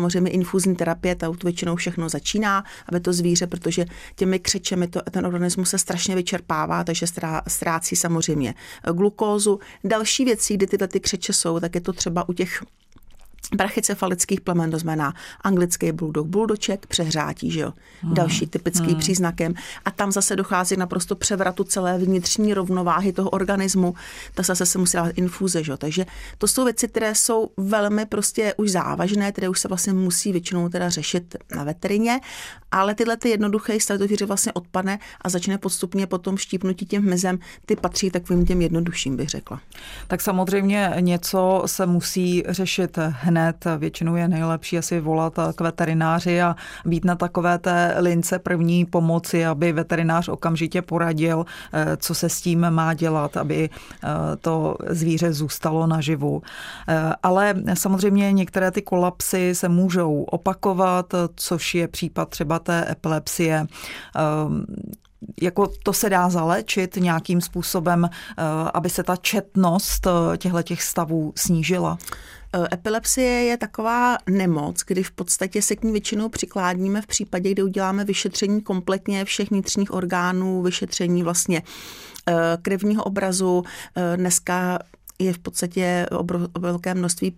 samozřejmě 0.00 0.30
infuzní 0.30 0.76
terapie, 0.76 1.14
ta 1.14 1.30
většinou 1.44 1.76
všechno 1.76 2.08
začíná, 2.08 2.64
aby 2.88 3.00
to 3.00 3.12
zvíře, 3.12 3.46
protože 3.46 3.86
těmi 4.16 4.38
křečemi 4.38 4.88
to, 4.88 5.00
ten 5.10 5.26
organismus 5.26 5.70
se 5.70 5.78
strašně 5.78 6.14
vyčerpává, 6.14 6.84
takže 6.84 7.06
ztrácí 7.48 7.96
samozřejmě 7.96 8.54
glukózu. 8.92 9.60
Další 9.84 10.24
věcí, 10.24 10.54
kdy 10.54 10.66
tyhle 10.66 10.88
ty 10.88 11.00
křeče 11.00 11.32
jsou, 11.32 11.60
tak 11.60 11.74
je 11.74 11.80
to 11.80 11.92
třeba 11.92 12.28
u 12.28 12.32
těch 12.32 12.64
brachycefalických 13.56 14.40
plemen, 14.40 14.70
to 14.70 14.78
znamená 14.78 15.14
anglický 15.40 15.92
bulldog, 15.92 16.26
buldoček, 16.26 16.86
přehřátí, 16.86 17.50
že 17.50 17.60
jo? 17.60 17.72
Hmm. 18.00 18.14
Další 18.14 18.46
typický 18.46 18.86
hmm. 18.86 18.98
příznakem. 18.98 19.54
A 19.84 19.90
tam 19.90 20.12
zase 20.12 20.36
dochází 20.36 20.76
naprosto 20.76 21.16
převratu 21.16 21.64
celé 21.64 21.98
vnitřní 21.98 22.54
rovnováhy 22.54 23.12
toho 23.12 23.30
organismu. 23.30 23.94
Ta 24.34 24.42
zase 24.42 24.66
se 24.66 24.78
musí 24.78 24.96
dát 24.96 25.18
infuze, 25.18 25.64
že 25.64 25.72
jo? 25.72 25.76
Takže 25.76 26.06
to 26.38 26.48
jsou 26.48 26.64
věci, 26.64 26.88
které 26.88 27.14
jsou 27.14 27.50
velmi 27.56 28.06
prostě 28.06 28.54
už 28.56 28.70
závažné, 28.70 29.32
které 29.32 29.48
už 29.48 29.60
se 29.60 29.68
vlastně 29.68 29.92
musí 29.92 30.32
většinou 30.32 30.68
teda 30.68 30.88
řešit 30.88 31.36
na 31.56 31.64
veterině, 31.64 32.20
ale 32.70 32.94
tyhle 32.94 33.16
ty 33.16 33.28
jednoduché 33.28 33.80
stavy 33.80 34.16
to 34.16 34.26
vlastně 34.26 34.52
odpadne 34.52 34.98
a 35.20 35.28
začne 35.28 35.58
postupně 35.58 36.06
potom 36.06 36.36
štípnutí 36.36 36.86
těm 36.86 37.02
hmyzem, 37.02 37.38
ty 37.66 37.76
patří 37.76 38.10
takovým 38.10 38.46
těm 38.46 38.62
jednodušším, 38.62 39.16
bych 39.16 39.28
řekla. 39.28 39.60
Tak 40.06 40.20
samozřejmě 40.20 40.92
něco 41.00 41.62
se 41.66 41.86
musí 41.86 42.44
řešit 42.48 42.98
hned. 43.08 43.39
Většinou 43.78 44.16
je 44.16 44.28
nejlepší 44.28 44.78
asi 44.78 45.00
volat 45.00 45.34
k 45.54 45.60
veterináři 45.60 46.42
a 46.42 46.56
být 46.84 47.04
na 47.04 47.14
takové 47.14 47.58
té 47.58 47.94
lince 47.98 48.38
první 48.38 48.84
pomoci, 48.84 49.46
aby 49.46 49.72
veterinář 49.72 50.28
okamžitě 50.28 50.82
poradil, 50.82 51.44
eh, 51.72 51.96
co 51.96 52.14
se 52.14 52.28
s 52.28 52.40
tím 52.40 52.70
má 52.70 52.94
dělat, 52.94 53.36
aby 53.36 53.70
eh, 53.70 54.08
to 54.40 54.76
zvíře 54.88 55.32
zůstalo 55.32 55.86
naživu. 55.86 56.42
Eh, 56.88 57.12
ale 57.22 57.54
samozřejmě 57.74 58.32
některé 58.32 58.70
ty 58.70 58.82
kolapsy 58.82 59.54
se 59.54 59.68
můžou 59.68 60.22
opakovat, 60.22 61.14
což 61.34 61.74
je 61.74 61.88
případ 61.88 62.28
třeba 62.28 62.58
té 62.58 62.86
epilepsie 62.90 63.66
jako 65.42 65.70
to 65.82 65.92
se 65.92 66.10
dá 66.10 66.28
zalečit 66.28 66.96
nějakým 66.96 67.40
způsobem, 67.40 68.08
aby 68.74 68.90
se 68.90 69.02
ta 69.02 69.16
četnost 69.16 70.06
těchto 70.38 70.76
stavů 70.78 71.32
snížila? 71.36 71.98
Eh, 72.52 72.68
epilepsie 72.72 73.28
je 73.28 73.56
taková 73.56 74.16
nemoc, 74.30 74.82
kdy 74.86 75.02
v 75.02 75.10
podstatě 75.10 75.62
se 75.62 75.76
k 75.76 75.84
ní 75.84 75.92
většinou 75.92 76.28
přikládíme 76.28 77.02
v 77.02 77.06
případě, 77.06 77.50
kdy 77.50 77.62
uděláme 77.62 78.04
vyšetření 78.04 78.60
kompletně 78.60 79.24
všech 79.24 79.50
vnitřních 79.50 79.94
orgánů, 79.94 80.62
vyšetření 80.62 81.22
vlastně 81.22 81.62
eh, 82.28 82.34
krevního 82.62 83.04
obrazu. 83.04 83.62
Eh, 83.96 84.16
dneska 84.16 84.78
je 85.18 85.32
v 85.32 85.38
podstatě 85.38 86.06
velké 86.58 86.94
množství 86.94 87.36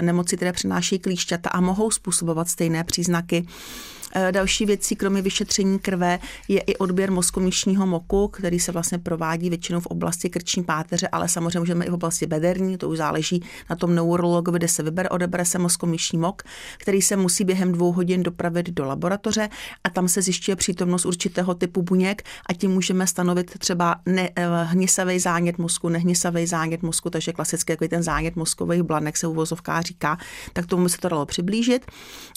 nemocí, 0.00 0.36
které 0.36 0.52
přináší 0.52 0.98
klíšťata 0.98 1.50
a 1.50 1.60
mohou 1.60 1.90
způsobovat 1.90 2.48
stejné 2.48 2.84
příznaky 2.84 3.46
Eh, 3.46 4.01
další 4.30 4.66
věcí, 4.66 4.96
kromě 4.96 5.22
vyšetření 5.22 5.78
krve, 5.78 6.18
je 6.48 6.60
i 6.60 6.76
odběr 6.76 7.10
mozkomíšního 7.12 7.86
moku, 7.86 8.28
který 8.28 8.60
se 8.60 8.72
vlastně 8.72 8.98
provádí 8.98 9.48
většinou 9.48 9.80
v 9.80 9.86
oblasti 9.86 10.30
krční 10.30 10.64
páteře, 10.64 11.08
ale 11.08 11.28
samozřejmě 11.28 11.58
můžeme 11.58 11.84
i 11.84 11.90
v 11.90 11.94
oblasti 11.94 12.26
bederní, 12.26 12.78
to 12.78 12.88
už 12.88 12.98
záleží 12.98 13.44
na 13.70 13.76
tom 13.76 13.94
neurologovi, 13.94 14.58
kde 14.58 14.68
se 14.68 14.82
vybere, 14.82 15.08
odebere 15.08 15.44
se 15.44 15.58
mozkomíšní 15.58 16.18
mok, 16.18 16.42
který 16.78 17.02
se 17.02 17.16
musí 17.16 17.44
během 17.44 17.72
dvou 17.72 17.92
hodin 17.92 18.22
dopravit 18.22 18.70
do 18.70 18.84
laboratoře 18.84 19.48
a 19.84 19.90
tam 19.90 20.08
se 20.08 20.22
zjišťuje 20.22 20.56
přítomnost 20.56 21.06
určitého 21.06 21.54
typu 21.54 21.82
buněk 21.82 22.22
a 22.46 22.54
tím 22.54 22.70
můžeme 22.70 23.06
stanovit 23.06 23.58
třeba 23.58 23.96
ne, 24.06 24.30
eh, 24.36 24.46
hnisavý 24.64 25.18
zánět 25.18 25.58
mozku, 25.58 25.88
nehnisavý 25.88 26.46
zánět 26.46 26.82
mozku, 26.82 27.10
takže 27.10 27.32
klasicky 27.32 27.72
jako 27.72 27.88
ten 27.88 28.02
zánět 28.02 28.36
mozkových 28.36 28.82
blanek 28.82 29.16
se 29.16 29.26
uvozovká 29.26 29.82
říká, 29.82 30.18
tak 30.52 30.66
tomu 30.66 30.88
se 30.88 30.98
to 30.98 31.08
dalo 31.08 31.26
přiblížit. 31.26 31.86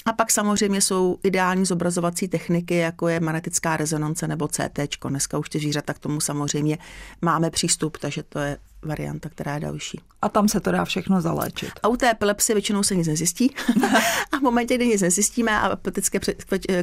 A 0.05 0.13
pak 0.13 0.31
samozřejmě 0.31 0.81
jsou 0.81 1.17
ideální 1.23 1.64
zobrazovací 1.65 2.27
techniky, 2.27 2.75
jako 2.75 3.07
je 3.07 3.19
magnetická 3.19 3.77
rezonance 3.77 4.27
nebo 4.27 4.47
CT. 4.47 4.79
Dneska 5.09 5.37
už 5.37 5.49
ty 5.49 5.59
zvířata 5.59 5.93
k 5.93 5.99
tomu 5.99 6.21
samozřejmě 6.21 6.77
máme 7.21 7.49
přístup, 7.49 7.97
takže 7.97 8.23
to 8.23 8.39
je 8.39 8.57
varianta, 8.85 9.29
která 9.29 9.53
je 9.53 9.59
další. 9.59 10.01
A 10.21 10.29
tam 10.29 10.47
se 10.47 10.59
to 10.59 10.71
dá 10.71 10.85
všechno 10.85 11.21
zaléčit. 11.21 11.71
A 11.83 11.87
u 11.87 11.97
té 11.97 12.11
epilepsie 12.11 12.55
většinou 12.55 12.83
se 12.83 12.95
nic 12.95 13.07
nezjistí. 13.07 13.55
a 14.31 14.37
v 14.37 14.41
momentě, 14.41 14.75
kdy 14.75 14.87
nic 14.87 15.01
nezjistíme 15.01 15.59
a 15.59 15.73
epileptické 15.73 16.19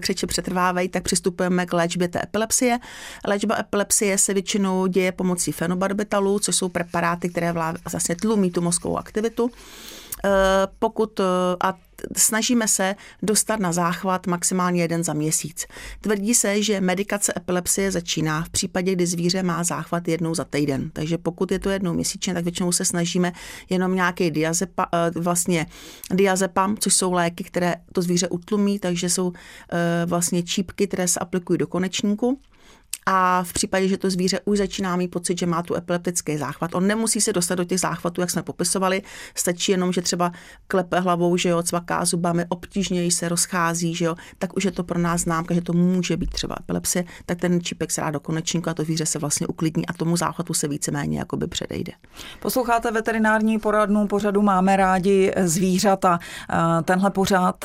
křeče 0.00 0.26
přetrvávají, 0.26 0.88
tak 0.88 1.02
přistupujeme 1.02 1.66
k 1.66 1.72
léčbě 1.72 2.08
té 2.08 2.20
epilepsie. 2.22 2.78
Léčba 3.26 3.56
epilepsie 3.58 4.18
se 4.18 4.34
většinou 4.34 4.86
děje 4.86 5.12
pomocí 5.12 5.52
fenobarbitalů, 5.52 6.38
což 6.38 6.56
jsou 6.56 6.68
preparáty, 6.68 7.28
které 7.28 7.54
vlastně 7.92 8.16
tlumí 8.16 8.50
tu 8.50 8.60
mozkovou 8.60 8.98
aktivitu. 8.98 9.50
Eh, 10.24 10.30
pokud 10.78 11.20
eh, 11.20 11.24
a 11.64 11.74
snažíme 12.16 12.68
se 12.68 12.94
dostat 13.22 13.60
na 13.60 13.72
záchvat 13.72 14.26
maximálně 14.26 14.82
jeden 14.82 15.04
za 15.04 15.12
měsíc. 15.12 15.66
Tvrdí 16.00 16.34
se, 16.34 16.62
že 16.62 16.80
medikace 16.80 17.32
epilepsie 17.36 17.90
začíná 17.90 18.42
v 18.42 18.50
případě, 18.50 18.92
kdy 18.92 19.06
zvíře 19.06 19.42
má 19.42 19.64
záchvat 19.64 20.08
jednou 20.08 20.34
za 20.34 20.44
týden. 20.44 20.90
Takže 20.92 21.18
pokud 21.18 21.52
je 21.52 21.58
to 21.58 21.70
jednou 21.70 21.92
měsíčně, 21.92 22.34
tak 22.34 22.44
většinou 22.44 22.72
se 22.72 22.84
snažíme 22.84 23.32
jenom 23.70 23.94
nějaký 23.94 24.30
diazepa, 24.30 24.86
eh, 24.92 25.20
vlastně 25.20 25.66
diazepam, 26.10 26.76
což 26.76 26.94
jsou 26.94 27.12
léky, 27.12 27.44
které 27.44 27.74
to 27.92 28.02
zvíře 28.02 28.28
utlumí, 28.28 28.78
takže 28.78 29.10
jsou 29.10 29.32
vlastně 30.06 30.42
čípky, 30.42 30.86
které 30.86 31.08
se 31.08 31.20
aplikují 31.20 31.58
do 31.58 31.66
konečníku 31.66 32.38
a 33.06 33.42
v 33.42 33.52
případě, 33.52 33.88
že 33.88 33.98
to 33.98 34.10
zvíře 34.10 34.40
už 34.44 34.58
začíná 34.58 34.96
mít 34.96 35.08
pocit, 35.08 35.38
že 35.38 35.46
má 35.46 35.62
tu 35.62 35.74
epileptický 35.74 36.36
záchvat, 36.36 36.74
on 36.74 36.86
nemusí 36.86 37.20
se 37.20 37.32
dostat 37.32 37.54
do 37.54 37.64
těch 37.64 37.80
záchvatů, 37.80 38.20
jak 38.20 38.30
jsme 38.30 38.42
popisovali, 38.42 39.02
stačí 39.34 39.72
jenom, 39.72 39.92
že 39.92 40.02
třeba 40.02 40.32
klepe 40.66 41.00
hlavou, 41.00 41.36
že 41.36 41.48
jo, 41.48 41.62
cvaká 41.62 42.04
zubami, 42.04 42.44
obtížněji 42.48 43.10
se 43.10 43.28
rozchází, 43.28 43.94
že 43.94 44.04
jo, 44.04 44.14
tak 44.38 44.56
už 44.56 44.64
je 44.64 44.70
to 44.70 44.84
pro 44.84 44.98
nás 44.98 45.20
známka, 45.20 45.54
že 45.54 45.60
to 45.60 45.72
může 45.72 46.16
být 46.16 46.30
třeba 46.30 46.56
epilepsie, 46.60 47.04
tak 47.26 47.38
ten 47.38 47.60
čipek 47.60 47.90
se 47.90 48.00
dá 48.00 48.10
do 48.10 48.20
konečníku 48.20 48.70
a 48.70 48.74
to 48.74 48.82
zvíře 48.82 49.06
se 49.06 49.18
vlastně 49.18 49.46
uklidní 49.46 49.86
a 49.86 49.92
tomu 49.92 50.16
záchvatu 50.16 50.54
se 50.54 50.68
víceméně 50.68 51.18
jakoby 51.18 51.46
předejde. 51.46 51.92
Posloucháte 52.40 52.90
veterinární 52.90 53.58
poradnu 53.58 54.06
pořadu 54.06 54.42
Máme 54.42 54.76
rádi 54.76 55.32
zvířata. 55.44 56.18
Tenhle 56.84 57.10
pořad 57.10 57.64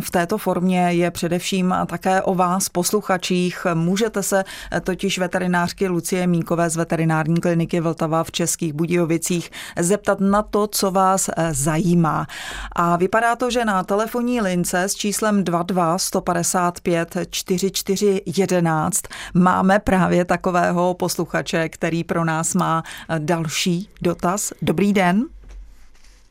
v 0.00 0.10
této 0.10 0.38
formě 0.38 0.80
je 0.80 1.10
především 1.10 1.74
také 1.86 2.22
o 2.22 2.34
vás, 2.34 2.68
posluchačích. 2.68 3.66
Můžete 3.74 4.22
se 4.22 4.44
totiž 4.80 5.18
veterinářky 5.18 5.88
Lucie 5.88 6.26
Mínkové 6.26 6.70
z 6.70 6.76
veterinární 6.76 7.40
kliniky 7.40 7.80
Vltava 7.80 8.24
v 8.24 8.32
Českých 8.32 8.72
Budějovicích 8.72 9.50
zeptat 9.78 10.20
na 10.20 10.42
to, 10.42 10.66
co 10.66 10.90
vás 10.90 11.28
eh, 11.28 11.54
zajímá. 11.54 12.26
A 12.72 12.96
vypadá 12.96 13.36
to, 13.36 13.50
že 13.50 13.64
na 13.64 13.84
telefonní 13.84 14.40
lince 14.40 14.82
s 14.82 14.94
číslem 14.94 15.44
22 15.44 15.98
155 15.98 17.16
44 17.30 18.22
11 18.38 19.02
máme 19.34 19.78
právě 19.78 20.24
takového 20.24 20.94
posluchače, 20.94 21.68
který 21.68 22.04
pro 22.04 22.24
nás 22.24 22.54
má 22.54 22.82
eh, 23.08 23.18
další 23.18 23.88
dotaz. 24.02 24.52
Dobrý 24.62 24.92
den. 24.92 25.24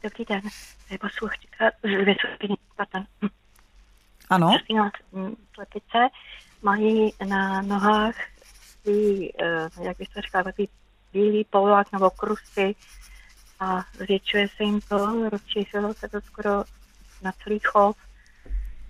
Dobrý 0.04 0.26
den. 0.26 0.42
Posluchačka 1.02 1.72
z. 1.84 3.06
Ano. 4.30 4.58
Slepice 5.56 6.10
mají 6.64 7.14
na 7.28 7.62
nohách 7.62 8.16
takový, 8.84 9.34
eh, 9.44 9.70
jak 9.82 9.98
bych 9.98 10.10
to 10.10 10.22
říkala, 10.22 10.44
takový 10.44 10.70
bílý 11.14 11.46
poulák 11.50 11.92
nebo 11.92 12.10
krusty 12.10 12.76
a 13.60 13.84
zvětšuje 13.98 14.48
se 14.58 14.64
jim 14.64 14.82
to, 14.82 15.30
rozšířilo 15.30 15.94
se 15.94 16.10
to 16.10 16.22
skoro 16.22 16.64
na 17.22 17.32
celý 17.44 17.60
chov. 17.60 17.98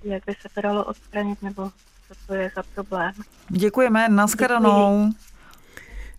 Jak 0.03 0.25
by 0.25 0.33
se 0.41 0.49
to 0.55 0.61
dalo 0.61 0.85
odstranit, 0.85 1.41
nebo 1.41 1.71
co 2.07 2.13
to 2.27 2.33
je 2.33 2.51
za 2.55 2.63
problém? 2.75 3.13
Děkujeme, 3.49 4.09
naschledanou. 4.09 5.09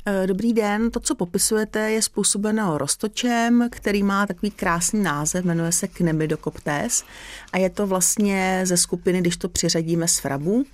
Eh, 0.06 0.26
dobrý 0.26 0.52
den, 0.52 0.90
to, 0.90 1.00
co 1.00 1.14
popisujete, 1.14 1.90
je 1.90 2.02
způsobeno 2.02 2.78
roztočem, 2.78 3.68
který 3.70 4.02
má 4.02 4.26
takový 4.26 4.50
krásný 4.50 5.02
název, 5.02 5.44
jmenuje 5.44 5.72
se 5.72 5.88
Knebidocoptes 5.88 7.04
a 7.52 7.58
je 7.58 7.70
to 7.70 7.86
vlastně 7.86 8.60
ze 8.64 8.76
skupiny, 8.76 9.20
když 9.20 9.36
to 9.36 9.48
přiřadíme 9.48 10.08
s 10.08 10.18
frabu. 10.18 10.64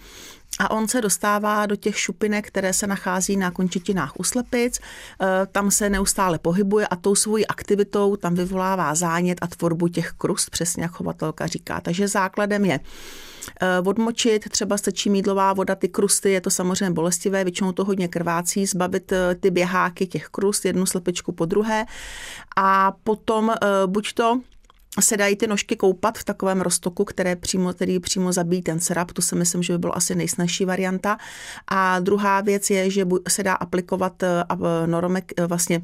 A 0.59 0.71
on 0.71 0.88
se 0.88 1.00
dostává 1.00 1.66
do 1.66 1.76
těch 1.76 1.99
šupinek, 1.99 2.47
které 2.47 2.73
se 2.73 2.87
nachází 2.87 3.37
na 3.37 3.50
končetinách 3.50 4.12
u 4.19 4.25
slepic, 4.25 4.80
eh, 4.80 5.26
tam 5.52 5.71
se 5.71 5.90
neustále 5.90 6.38
pohybuje 6.38 6.87
a 6.87 6.97
tou 6.97 7.14
svojí 7.14 7.47
aktivitou 7.47 8.16
tam 8.16 8.35
vyvolává 8.35 8.95
zánět 8.95 9.38
a 9.42 9.47
tvorbu 9.47 9.88
těch 9.88 10.12
krust, 10.12 10.50
přesně 10.50 10.83
jak 10.83 10.92
chovatelka 10.92 11.47
říká. 11.47 11.80
Takže 11.80 12.09
základem 12.09 12.64
je 12.64 12.80
Eh, 13.62 13.80
odmočit, 13.88 14.49
třeba 14.49 14.78
stačí 14.78 15.11
mídlová 15.11 15.52
voda, 15.52 15.75
ty 15.75 15.88
krusty, 15.88 16.30
je 16.30 16.40
to 16.40 16.50
samozřejmě 16.50 16.90
bolestivé, 16.90 17.45
většinou 17.45 17.73
to 17.73 17.85
hodně 17.85 18.09
krvácí, 18.09 18.66
zbavit 18.66 19.12
eh, 19.12 19.35
ty 19.35 19.50
běháky 19.50 20.07
těch 20.07 20.28
krust, 20.28 20.64
jednu 20.64 20.87
slepičku 20.87 21.33
po 21.33 21.45
druhé 21.45 21.87
a 22.57 22.92
potom 23.04 23.54
buď 23.87 24.12
to 24.12 24.40
se 25.01 25.17
dají 25.17 25.37
ty 25.37 25.47
nožky 25.47 25.77
koupat 25.77 26.19
v 26.19 26.25
takovém 26.25 26.61
roztoku, 26.61 27.05
které 27.05 27.37
přímo, 27.37 27.73
který 27.73 28.01
přímo 28.01 28.33
zabíjí 28.33 28.63
ten 28.63 28.81
serap, 28.81 29.13
to 29.13 29.23
si 29.23 29.37
myslím, 29.37 29.63
že 29.63 29.73
by 29.73 29.79
bylo 29.79 29.97
asi 29.97 30.15
nejsnažší 30.15 30.65
varianta. 30.65 31.19
A 31.69 32.01
druhá 32.01 32.41
věc 32.41 32.71
je, 32.71 32.91
že 32.91 33.07
se 33.29 33.43
dá 33.43 33.55
aplikovat 33.55 34.23
noromek, 34.87 35.33
vlastně 35.47 35.83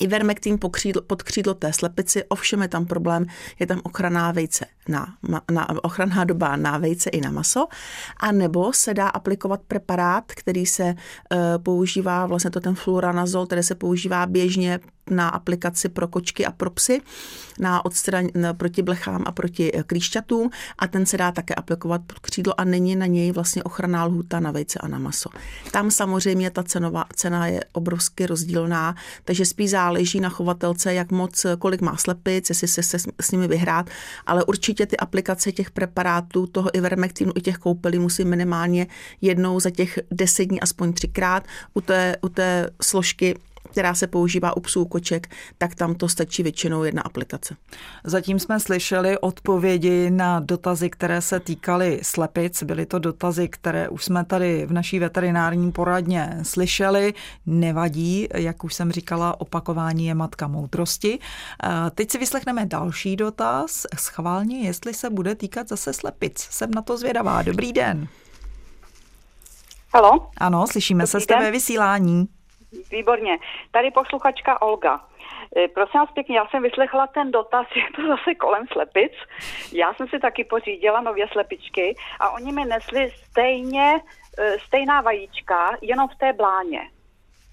Ivermectin 0.00 0.58
pod 1.06 1.22
křídlo 1.22 1.54
té 1.54 1.72
slepici, 1.72 2.24
ovšem 2.24 2.62
je 2.62 2.68
tam 2.68 2.86
problém, 2.86 3.26
je 3.58 3.66
tam 3.66 3.80
ochranná 3.84 4.32
vejce 4.32 4.66
na, 4.88 5.14
na 5.50 5.84
ochranná 5.84 6.24
doba 6.24 6.56
na 6.56 6.78
vejce 6.78 7.10
i 7.10 7.20
na 7.20 7.30
maso, 7.30 7.66
a 8.16 8.32
nebo 8.32 8.72
se 8.72 8.94
dá 8.94 9.08
aplikovat 9.08 9.60
preparát, 9.68 10.24
který 10.26 10.66
se 10.66 10.84
e, 10.84 10.94
používá, 11.58 12.26
vlastně 12.26 12.50
to 12.50 12.60
ten 12.60 12.74
fluoranazol, 12.74 13.46
který 13.46 13.62
se 13.62 13.74
používá 13.74 14.26
běžně 14.26 14.80
na 15.10 15.28
aplikaci 15.28 15.88
pro 15.88 16.08
kočky 16.08 16.46
a 16.46 16.52
pro 16.52 16.70
psy, 16.70 17.02
na 17.58 17.84
odstran, 17.84 18.26
proti 18.56 18.82
blechám 18.82 19.22
a 19.26 19.32
proti 19.32 19.72
e, 19.74 19.82
klíšťatům 19.82 20.50
a 20.78 20.86
ten 20.86 21.06
se 21.06 21.16
dá 21.16 21.32
také 21.32 21.54
aplikovat 21.54 22.00
pod 22.06 22.18
křídlo 22.18 22.60
a 22.60 22.64
není 22.64 22.96
na 22.96 23.06
něj 23.06 23.32
vlastně 23.32 23.62
ochranná 23.62 24.04
lhůta 24.04 24.40
na 24.40 24.50
vejce 24.50 24.78
a 24.78 24.88
na 24.88 24.98
maso. 24.98 25.30
Tam 25.70 25.90
samozřejmě 25.90 26.50
ta 26.50 26.62
cenová, 26.62 27.04
cena 27.16 27.46
je 27.46 27.64
obrovsky 27.72 28.26
rozdílná, 28.26 28.94
takže 29.24 29.46
spíš 29.46 29.70
záleží 29.70 30.20
na 30.20 30.28
chovatelce, 30.28 30.94
jak 30.94 31.10
moc, 31.10 31.46
kolik 31.58 31.80
má 31.80 31.96
slepic, 31.96 32.48
jestli 32.48 32.68
se, 32.68 32.82
se 32.82 32.98
s 33.20 33.30
nimi 33.30 33.48
vyhrát, 33.48 33.90
ale 34.26 34.44
určitě 34.44 34.71
ty 34.86 34.96
aplikace 34.96 35.52
těch 35.52 35.70
preparátů, 35.70 36.46
toho 36.46 36.76
ivermectinu 36.76 37.32
i 37.34 37.40
těch 37.40 37.58
koupelí 37.58 37.98
musí 37.98 38.24
minimálně 38.24 38.86
jednou 39.20 39.60
za 39.60 39.70
těch 39.70 39.98
deset 40.10 40.44
dní 40.44 40.60
aspoň 40.60 40.92
třikrát. 40.92 41.44
U 41.74 41.80
té, 41.80 42.16
u 42.22 42.28
té 42.28 42.70
složky 42.82 43.34
která 43.72 43.94
se 43.94 44.06
používá 44.06 44.56
u 44.56 44.60
psů 44.60 44.84
koček, 44.84 45.28
tak 45.58 45.74
tam 45.74 45.94
to 45.94 46.08
stačí 46.08 46.42
většinou 46.42 46.84
jedna 46.84 47.02
aplikace. 47.02 47.56
Zatím 48.04 48.38
jsme 48.38 48.60
slyšeli 48.60 49.18
odpovědi 49.18 50.10
na 50.10 50.40
dotazy, 50.40 50.90
které 50.90 51.20
se 51.20 51.40
týkaly 51.40 52.00
slepic. 52.02 52.62
Byly 52.62 52.86
to 52.86 52.98
dotazy, 52.98 53.48
které 53.48 53.88
už 53.88 54.04
jsme 54.04 54.24
tady 54.24 54.66
v 54.66 54.72
naší 54.72 54.98
veterinární 54.98 55.72
poradně 55.72 56.38
slyšeli. 56.42 57.14
Nevadí, 57.46 58.28
jak 58.34 58.64
už 58.64 58.74
jsem 58.74 58.92
říkala, 58.92 59.40
opakování 59.40 60.06
je 60.06 60.14
matka 60.14 60.46
moudrosti. 60.46 61.18
Teď 61.94 62.10
si 62.10 62.18
vyslechneme 62.18 62.66
další 62.66 63.16
dotaz. 63.16 63.86
Schválně, 63.98 64.60
jestli 64.60 64.94
se 64.94 65.10
bude 65.10 65.34
týkat 65.34 65.68
zase 65.68 65.92
slepic. 65.92 66.46
Jsem 66.50 66.70
na 66.70 66.82
to 66.82 66.98
zvědavá. 66.98 67.42
Dobrý 67.42 67.72
den. 67.72 68.08
Halo? 69.94 70.30
Ano, 70.36 70.66
slyšíme 70.66 71.02
Dobrý 71.02 71.10
se, 71.10 71.20
jste 71.20 71.38
ve 71.40 71.50
vysílání. 71.50 72.28
Výborně. 72.90 73.38
Tady 73.70 73.90
posluchačka 73.90 74.62
Olga. 74.62 75.00
E, 75.56 75.68
prosím 75.68 76.00
vás 76.00 76.10
pěkně, 76.10 76.36
já 76.36 76.46
jsem 76.46 76.62
vyslechla 76.62 77.06
ten 77.06 77.30
dotaz, 77.30 77.66
je 77.76 77.82
to 77.96 78.08
zase 78.08 78.34
kolem 78.34 78.66
slepic. 78.72 79.12
Já 79.72 79.94
jsem 79.94 80.08
si 80.08 80.18
taky 80.18 80.44
pořídila 80.44 81.00
nově 81.00 81.28
slepičky 81.32 81.94
a 82.20 82.30
oni 82.30 82.52
mi 82.52 82.64
nesli 82.64 83.10
stejně, 83.10 84.00
e, 84.38 84.58
stejná 84.58 85.00
vajíčka, 85.00 85.76
jenom 85.80 86.08
v 86.08 86.14
té 86.14 86.32
bláně. 86.32 86.80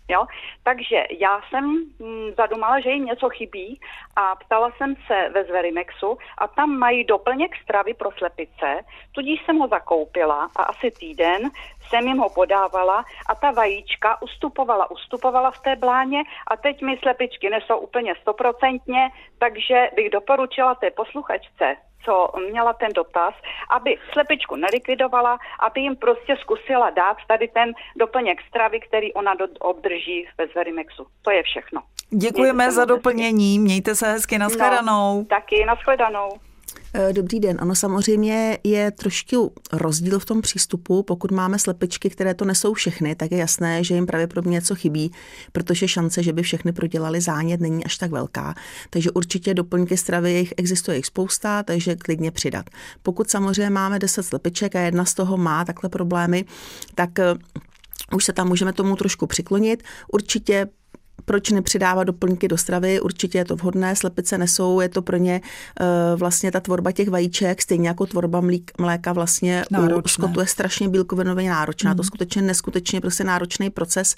Jo? 0.09 0.25
Takže 0.63 1.03
já 1.19 1.41
jsem 1.49 1.75
hm, 1.99 2.31
zadumala, 2.37 2.79
že 2.79 2.89
jim 2.89 3.05
něco 3.05 3.29
chybí 3.29 3.79
a 4.15 4.35
ptala 4.35 4.71
jsem 4.77 4.95
se 5.07 5.29
ve 5.29 5.43
Zverimexu 5.43 6.17
a 6.37 6.47
tam 6.47 6.69
mají 6.69 7.03
doplněk 7.03 7.55
stravy 7.63 7.93
pro 7.93 8.11
slepice, 8.11 8.81
tudíž 9.11 9.45
jsem 9.45 9.57
ho 9.57 9.67
zakoupila 9.67 10.49
a 10.55 10.63
asi 10.63 10.91
týden 10.91 11.49
jsem 11.89 12.07
jim 12.07 12.17
ho 12.17 12.29
podávala 12.29 13.05
a 13.29 13.35
ta 13.35 13.51
vajíčka 13.51 14.21
ustupovala, 14.21 14.91
ustupovala 14.91 15.51
v 15.51 15.59
té 15.59 15.75
bláně 15.75 16.23
a 16.47 16.57
teď 16.57 16.81
mi 16.81 16.97
slepičky 16.97 17.49
nesou 17.49 17.77
úplně 17.77 18.15
stoprocentně, 18.21 19.09
takže 19.37 19.89
bych 19.95 20.09
doporučila 20.09 20.75
té 20.75 20.91
posluchačce, 20.91 21.75
co 22.05 22.31
měla 22.49 22.73
ten 22.73 22.89
dotaz, 22.95 23.33
aby 23.69 23.97
slepičku 24.13 24.55
nelikvidovala, 24.55 25.38
aby 25.59 25.81
jim 25.81 25.95
prostě 25.95 26.38
zkusila 26.41 26.89
dát 26.89 27.17
tady 27.27 27.47
ten 27.47 27.73
doplněk 27.95 28.41
stravy, 28.49 28.79
který 28.79 29.13
ona 29.13 29.33
do, 29.33 29.47
obdrží 29.59 30.27
ve 30.38 30.47
Zverimexu. 30.47 31.05
To 31.21 31.31
je 31.31 31.43
všechno. 31.43 31.81
Děkujeme 32.09 32.71
za 32.71 32.85
doplnění, 32.85 33.59
mějte 33.59 33.95
se 33.95 34.12
hezky, 34.12 34.38
nashledanou. 34.38 35.17
No, 35.17 35.25
taky, 35.29 35.65
nashledanou. 35.65 36.29
Eh, 36.93 37.13
dobrý 37.13 37.39
den. 37.39 37.58
Ano, 37.60 37.75
samozřejmě 37.75 38.58
je 38.63 38.91
trošku 38.91 39.54
rozdíl 39.71 40.19
v 40.19 40.25
tom 40.25 40.41
přístupu. 40.41 41.04
Pokud 41.04 41.32
máme 41.32 41.60
slepičky, 41.60 42.10
které 42.10 42.34
to 42.34 42.45
nesou 42.45 42.73
všechny, 42.73 43.15
tak 43.15 43.32
je 43.32 43.38
jasné, 43.38 43.84
že 43.84 43.95
jim 43.95 44.06
pravděpodobně 44.06 44.52
něco 44.52 44.75
chybí, 44.75 45.12
protože 45.52 45.88
šance, 45.88 46.23
že 46.23 46.34
by 46.34 46.43
všechny 46.43 46.71
prodělali 46.71 47.21
zánět, 47.21 47.62
není 47.62 47.86
až 47.86 47.97
tak 47.97 48.12
velká. 48.12 48.56
Takže 48.89 49.12
určitě 49.12 49.54
doplňky 49.54 49.97
stravy 49.97 50.32
jich 50.32 50.54
existuje 50.58 50.97
jich 50.97 51.06
spousta, 51.06 51.63
takže 51.63 51.95
klidně 51.95 52.32
přidat. 52.32 52.69
Pokud 53.04 53.30
samozřejmě 53.30 53.69
máme 53.69 53.99
10 53.99 54.23
slepiček 54.23 54.75
a 54.75 54.80
jedna 54.80 55.06
z 55.06 55.13
toho 55.13 55.38
má 55.38 55.65
takhle 55.65 55.89
problémy, 55.89 56.45
tak 56.95 57.19
eh, 57.19 57.36
už 58.15 58.25
se 58.25 58.34
tam 58.34 58.47
můžeme 58.47 58.73
tomu 58.73 58.95
trošku 58.95 59.28
přiklonit. 59.28 59.84
Určitě 60.12 60.67
proč 61.25 61.49
nepřidávat 61.49 62.03
doplňky 62.03 62.47
do 62.47 62.58
stravy, 62.58 63.01
určitě 63.01 63.38
je 63.38 63.45
to 63.45 63.55
vhodné, 63.55 63.95
slepice 63.95 64.38
nesou, 64.38 64.79
je 64.79 64.89
to 64.89 65.01
pro 65.01 65.17
ně 65.17 65.41
uh, 65.82 66.19
vlastně 66.19 66.51
ta 66.51 66.60
tvorba 66.60 66.91
těch 66.91 67.10
vajíček, 67.10 67.62
stejně 67.62 67.88
jako 67.88 68.05
tvorba 68.05 68.41
mlík, 68.41 68.71
mléka 68.79 69.13
vlastně 69.13 69.63
náročné. 69.71 70.01
u 70.05 70.08
skotu 70.08 70.39
je 70.39 70.47
strašně 70.47 70.89
bílkovinově 70.89 71.49
náročná, 71.49 71.91
mm. 71.91 71.97
to 71.97 72.03
skutečně 72.03 72.41
neskutečně 72.41 73.01
prostě 73.01 73.23
náročný 73.23 73.69
proces. 73.69 74.15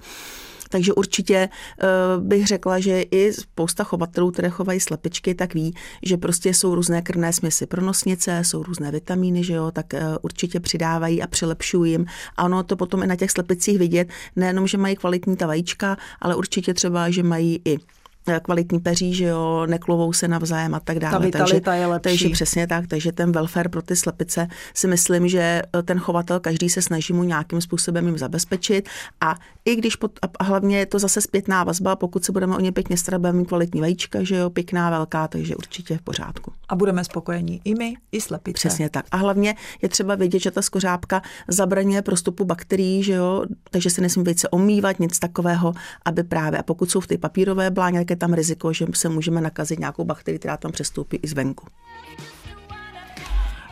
Takže 0.72 0.94
určitě 0.94 1.50
uh, 1.50 2.24
bych 2.24 2.48
řekla, 2.48 2.80
že 2.80 3.02
i 3.02 3.34
spousta 3.34 3.84
chovatelů, 3.84 4.32
které 4.32 4.50
chovají 4.50 4.80
slepičky, 4.80 5.36
tak 5.36 5.54
ví, 5.54 5.76
že 6.04 6.18
prostě 6.18 6.54
jsou 6.54 6.76
různé 6.76 7.02
krvné 7.02 7.34
směsi 7.34 7.66
pro 7.66 7.82
nosnice, 7.82 8.42
jsou 8.46 8.64
různé 8.64 8.92
vitamíny, 8.92 9.44
že 9.44 9.54
jo, 9.54 9.72
tak 9.72 9.94
uh, 9.94 10.00
určitě 10.22 10.60
přidávají 10.60 11.22
a 11.22 11.28
přilepšují 11.28 11.92
jim. 11.92 12.06
A 12.38 12.44
ono 12.44 12.64
to 12.64 12.76
potom 12.76 13.04
i 13.04 13.08
na 13.08 13.16
těch 13.16 13.32
slepicích 13.32 13.80
vidět, 13.80 14.08
nejenom, 14.36 14.68
že 14.68 14.78
mají 14.78 14.96
kvalitní 14.96 15.36
ta 15.36 15.48
vajíčka, 15.48 15.98
ale 16.22 16.36
určitě 16.36 16.74
třeba, 16.74 17.10
že 17.10 17.24
mají 17.24 17.62
i 17.66 17.78
Eh, 17.78 18.01
kvalitní 18.42 18.80
peří, 18.80 19.14
že 19.14 19.26
jo, 19.26 19.66
neklovou 19.66 20.14
se 20.14 20.28
navzájem 20.28 20.76
a 20.76 20.80
tak 20.80 21.00
dále. 21.00 21.12
Ta 21.12 21.20
vitalita 21.20 21.60
takže, 21.62 21.82
je 21.82 21.88
lepší. 21.88 22.10
Takže 22.10 22.30
přesně 22.30 22.68
tak, 22.68 22.88
takže 22.88 23.12
ten 23.12 23.32
welfare 23.32 23.70
pro 23.70 23.82
ty 23.82 23.96
slepice 23.96 24.48
si 24.74 24.88
myslím, 24.88 25.28
že 25.28 25.40
eh, 25.40 25.84
ten 25.84 26.00
chovatel 26.00 26.40
každý 26.40 26.70
se 26.70 26.82
snaží 26.82 27.14
mu 27.14 27.24
nějakým 27.24 27.62
způsobem 27.62 28.06
jim 28.06 28.18
zabezpečit 28.18 28.90
a 29.22 29.36
i 29.66 29.76
když 29.76 29.96
pod, 29.96 30.12
a 30.40 30.44
hlavně 30.44 30.78
je 30.78 30.86
to 30.86 31.00
zase 31.00 31.22
zpětná 31.22 31.64
vazba, 31.64 31.96
pokud 31.96 32.26
se 32.26 32.32
budeme 32.32 32.56
o 32.56 32.60
ně 32.60 32.72
pěkně 32.72 32.98
starat, 32.98 33.22
budeme 33.22 33.40
mít 33.40 33.48
kvalitní 33.48 33.82
vajíčka, 33.82 34.24
že 34.24 34.36
jo, 34.36 34.50
pěkná, 34.50 34.90
velká, 34.90 35.28
takže 35.28 35.56
určitě 35.56 35.98
v 35.98 36.02
pořádku. 36.02 36.54
A 36.70 36.76
budeme 36.76 37.04
spokojení 37.04 37.62
i 37.64 37.76
my, 37.76 37.94
i 38.12 38.22
slepice. 38.22 38.54
Přesně 38.54 38.90
tak. 38.90 39.06
A 39.12 39.18
hlavně 39.18 39.56
je 39.82 39.90
třeba 39.90 40.16
vědět, 40.16 40.40
že 40.40 40.52
ta 40.52 40.62
skořápka 40.62 41.22
zabraňuje 41.48 42.02
prostupu 42.02 42.46
bakterií, 42.46 43.04
že 43.04 43.14
jo, 43.14 43.46
takže 43.72 43.90
se 43.90 44.02
nesmí 44.02 44.24
více 44.24 44.50
omývat, 44.50 45.00
nic 45.00 45.20
takového, 45.20 45.74
aby 46.06 46.24
právě, 46.24 46.60
a 46.60 46.64
pokud 46.64 46.92
jsou 46.92 47.00
v 47.00 47.08
té 47.08 47.18
papírové 47.18 47.72
bláně, 47.72 48.00
je 48.12 48.16
tam 48.16 48.34
riziko, 48.34 48.74
že 48.74 48.86
se 48.94 49.10
můžeme 49.10 49.42
nakazit 49.42 49.80
nějakou 49.80 50.04
bakterii, 50.04 50.40
která 50.40 50.58
tam 50.58 50.72
přestoupí 50.72 51.18
i 51.18 51.28
zvenku. 51.28 51.68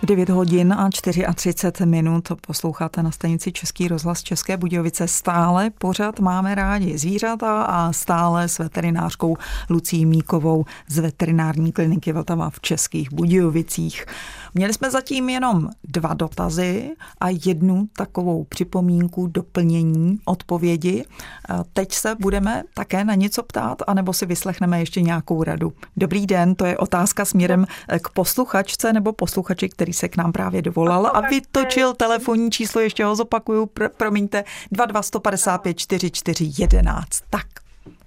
9 0.03 0.29
hodin 0.29 0.73
a 0.73 0.89
34 0.89 1.85
minut 1.85 2.31
posloucháte 2.47 3.03
na 3.03 3.11
stanici 3.11 3.51
Český 3.51 3.87
rozhlas 3.87 4.23
České 4.23 4.57
Budějovice. 4.57 5.07
Stále 5.07 5.69
pořád 5.69 6.19
máme 6.19 6.55
rádi 6.55 6.97
zvířata 6.97 7.63
a 7.63 7.93
stále 7.93 8.47
s 8.47 8.59
veterinářkou 8.59 9.37
Lucí 9.69 10.05
Míkovou 10.05 10.65
z 10.87 10.99
veterinární 10.99 11.71
kliniky 11.71 12.11
Vltava 12.11 12.49
v 12.49 12.59
Českých 12.59 13.13
Budějovicích. 13.13 14.05
Měli 14.53 14.73
jsme 14.73 14.91
zatím 14.91 15.29
jenom 15.29 15.69
dva 15.83 16.13
dotazy 16.13 16.91
a 17.19 17.29
jednu 17.45 17.87
takovou 17.97 18.43
připomínku, 18.43 19.27
doplnění, 19.27 20.19
odpovědi. 20.25 21.05
Teď 21.73 21.93
se 21.93 22.15
budeme 22.19 22.63
také 22.73 23.03
na 23.03 23.15
něco 23.15 23.43
ptát, 23.43 23.81
anebo 23.87 24.13
si 24.13 24.25
vyslechneme 24.25 24.79
ještě 24.79 25.01
nějakou 25.01 25.43
radu. 25.43 25.73
Dobrý 25.97 26.25
den, 26.25 26.55
to 26.55 26.65
je 26.65 26.77
otázka 26.77 27.25
směrem 27.25 27.65
k 28.03 28.09
posluchačce 28.09 28.93
nebo 28.93 29.13
posluchači, 29.13 29.69
který 29.69 29.89
který 29.89 29.93
se 29.93 30.07
k 30.07 30.17
nám 30.17 30.31
právě 30.31 30.61
dovolal 30.61 31.11
a 31.13 31.21
vytočil 31.21 31.93
telefonní 31.93 32.51
číslo, 32.51 32.81
ještě 32.81 33.05
ho 33.05 33.15
zopakuju, 33.15 33.65
pr- 33.65 33.89
promiňte, 33.97 34.43
22 34.71 35.01
155 35.01 35.77
44 35.77 36.51
11. 36.57 37.07
Tak, 37.29 37.47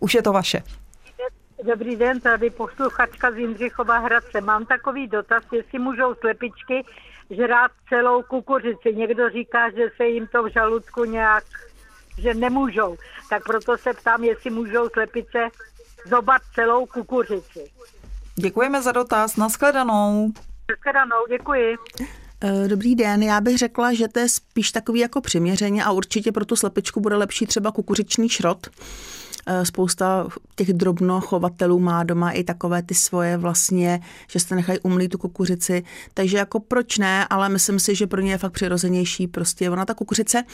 už 0.00 0.14
je 0.14 0.22
to 0.22 0.32
vaše. 0.32 0.62
Dobrý 1.62 1.96
den, 1.96 2.20
tady 2.20 2.50
posluchačka 2.50 3.30
z 3.30 3.36
Jindřichova 3.36 3.98
Hradce. 3.98 4.40
Mám 4.40 4.66
takový 4.66 5.08
dotaz, 5.08 5.42
jestli 5.52 5.78
můžou 5.78 6.14
slepičky 6.14 6.84
žrát 7.30 7.70
celou 7.88 8.22
kukuřici. 8.22 8.94
Někdo 8.94 9.30
říká, 9.30 9.70
že 9.70 9.90
se 9.96 10.06
jim 10.06 10.26
to 10.26 10.42
v 10.42 10.52
žaludku 10.52 11.04
nějak, 11.04 11.44
že 12.18 12.34
nemůžou. 12.34 12.96
Tak 13.30 13.42
proto 13.44 13.78
se 13.78 13.92
ptám, 13.92 14.24
jestli 14.24 14.50
můžou 14.50 14.88
slepice 14.88 15.38
zobat 16.08 16.42
celou 16.54 16.86
kukuřici. 16.86 17.70
Děkujeme 18.34 18.82
za 18.82 18.92
dotaz, 18.92 19.36
nashledanou. 19.36 20.32
Nashledanou, 20.70 21.26
děkuji. 21.28 21.76
Eh, 22.44 22.68
dobrý 22.68 22.94
den, 22.94 23.22
já 23.22 23.40
bych 23.40 23.58
řekla, 23.58 23.92
že 23.92 24.08
to 24.08 24.18
je 24.18 24.28
spíš 24.28 24.72
takový 24.72 25.00
jako 25.00 25.20
přiměřeně 25.20 25.84
a 25.84 25.90
určitě 25.90 26.32
pro 26.32 26.44
tu 26.44 26.56
slepičku 26.56 27.00
bude 27.00 27.16
lepší 27.16 27.46
třeba 27.46 27.72
kukuřičný 27.72 28.28
šrot. 28.28 28.66
Eh, 29.46 29.66
spousta 29.66 30.28
těch 30.54 30.72
drobnochovatelů 30.72 31.78
má 31.78 32.04
doma 32.04 32.30
i 32.30 32.44
takové 32.44 32.82
ty 32.82 32.94
svoje 32.94 33.36
vlastně, 33.36 34.00
že 34.30 34.40
se 34.40 34.54
nechají 34.54 34.78
umlít 34.78 35.12
tu 35.12 35.18
kukuřici, 35.18 35.82
takže 36.14 36.36
jako 36.36 36.60
proč 36.60 36.98
ne, 36.98 37.26
ale 37.30 37.48
myslím 37.48 37.78
si, 37.78 37.94
že 37.94 38.06
pro 38.06 38.20
ně 38.20 38.30
je 38.30 38.38
fakt 38.38 38.52
přirozenější 38.52 39.26
prostě 39.26 39.70
ona 39.70 39.84
ta 39.84 39.94
kukuřice. 39.94 40.44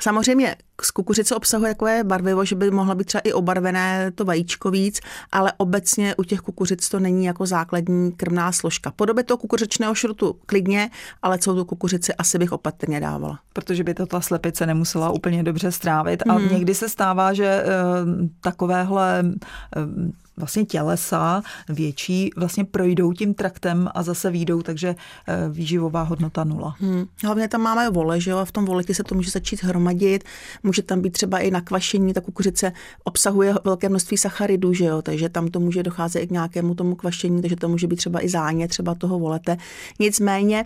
Samozřejmě 0.00 0.56
z 0.82 0.90
kukuřice 0.90 1.34
obsahuje 1.34 1.74
takové 1.74 2.04
barvivo, 2.04 2.44
že 2.44 2.56
by 2.56 2.70
mohla 2.70 2.94
být 2.94 3.04
třeba 3.04 3.20
i 3.24 3.32
obarvené 3.32 4.12
to 4.14 4.24
vajíčko 4.24 4.70
víc, 4.70 5.00
ale 5.32 5.52
obecně 5.56 6.14
u 6.16 6.24
těch 6.24 6.40
kukuřic 6.40 6.88
to 6.88 7.00
není 7.00 7.24
jako 7.24 7.46
základní 7.46 8.12
krmná 8.12 8.52
složka. 8.52 8.92
Podobě 8.96 9.24
toho 9.24 9.38
kukuřičného 9.38 9.94
šrutu 9.94 10.36
klidně, 10.46 10.90
ale 11.22 11.38
celou 11.38 11.56
tu 11.56 11.64
kukuřici 11.64 12.14
asi 12.14 12.38
bych 12.38 12.52
opatrně 12.52 13.00
dávala. 13.00 13.38
Protože 13.52 13.84
by 13.84 13.94
to 13.94 14.06
ta 14.06 14.20
slepice 14.20 14.66
nemusela 14.66 15.10
úplně 15.10 15.42
dobře 15.42 15.72
strávit. 15.72 16.22
A 16.28 16.38
mm. 16.38 16.48
někdy 16.52 16.74
se 16.74 16.88
stává, 16.88 17.32
že 17.32 17.64
uh, 17.64 18.25
takovéhle 18.40 19.24
uh, 19.24 20.10
vlastně 20.36 20.64
tělesa 20.64 21.42
větší 21.68 22.30
vlastně 22.36 22.64
projdou 22.64 23.12
tím 23.12 23.34
traktem 23.34 23.88
a 23.94 24.02
zase 24.02 24.30
výjdou, 24.30 24.62
takže 24.62 24.94
eh, 25.28 25.48
výživová 25.48 26.02
hodnota 26.02 26.44
nula. 26.44 26.76
Hmm. 26.78 27.06
Hlavně 27.24 27.48
tam 27.48 27.60
máme 27.60 27.90
vole, 27.90 28.20
že 28.20 28.30
jo, 28.30 28.38
a 28.38 28.44
v 28.44 28.52
tom 28.52 28.64
voletě 28.64 28.94
se 28.94 29.04
to 29.04 29.14
může 29.14 29.30
začít 29.30 29.62
hromadit, 29.62 30.24
může 30.62 30.82
tam 30.82 31.00
být 31.00 31.10
třeba 31.10 31.38
i 31.38 31.50
nakvašení, 31.50 32.12
ta 32.12 32.20
kukuřice 32.20 32.72
obsahuje 33.04 33.54
velké 33.64 33.88
množství 33.88 34.16
sacharidů, 34.16 34.72
že 34.72 34.84
jo, 34.84 35.02
takže 35.02 35.28
tam 35.28 35.48
to 35.48 35.60
může 35.60 35.82
docházet 35.82 36.20
i 36.20 36.26
k 36.26 36.30
nějakému 36.30 36.74
tomu 36.74 36.94
kvašení, 36.94 37.42
takže 37.42 37.56
to 37.56 37.68
může 37.68 37.86
být 37.86 37.96
třeba 37.96 38.24
i 38.24 38.28
záně 38.28 38.68
třeba 38.68 38.94
toho 38.94 39.18
volete. 39.18 39.56
Nicméně 40.00 40.64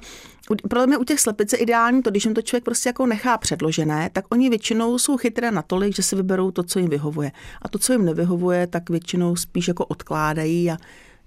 podle 0.68 0.86
mě 0.86 0.98
u 0.98 1.04
těch 1.04 1.20
slepic 1.20 1.52
je 1.52 1.58
ideální 1.58 2.02
to, 2.02 2.10
když 2.10 2.24
jim 2.24 2.34
to 2.34 2.42
člověk 2.42 2.64
prostě 2.64 2.88
jako 2.88 3.06
nechá 3.06 3.38
předložené, 3.38 4.10
tak 4.12 4.24
oni 4.30 4.48
většinou 4.48 4.98
jsou 4.98 5.16
chytré 5.16 5.50
natolik, 5.50 5.96
že 5.96 6.02
si 6.02 6.16
vyberou 6.16 6.50
to, 6.50 6.62
co 6.62 6.78
jim 6.78 6.88
vyhovuje. 6.88 7.32
A 7.62 7.68
to, 7.68 7.78
co 7.78 7.92
jim 7.92 8.04
nevyhovuje, 8.04 8.66
tak 8.66 8.90
většinou 8.90 9.36
spíš 9.36 9.68
jako 9.68 9.84
odkládají 9.84 10.70
a 10.70 10.76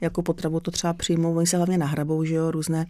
jako 0.01 0.21
potravu 0.21 0.59
to 0.59 0.71
třeba 0.71 0.93
přijmou, 0.93 1.35
oni 1.35 1.47
se 1.47 1.57
hlavně 1.57 1.77
nahrabou, 1.77 2.23
že 2.23 2.35
jo, 2.35 2.51
různé 2.51 2.85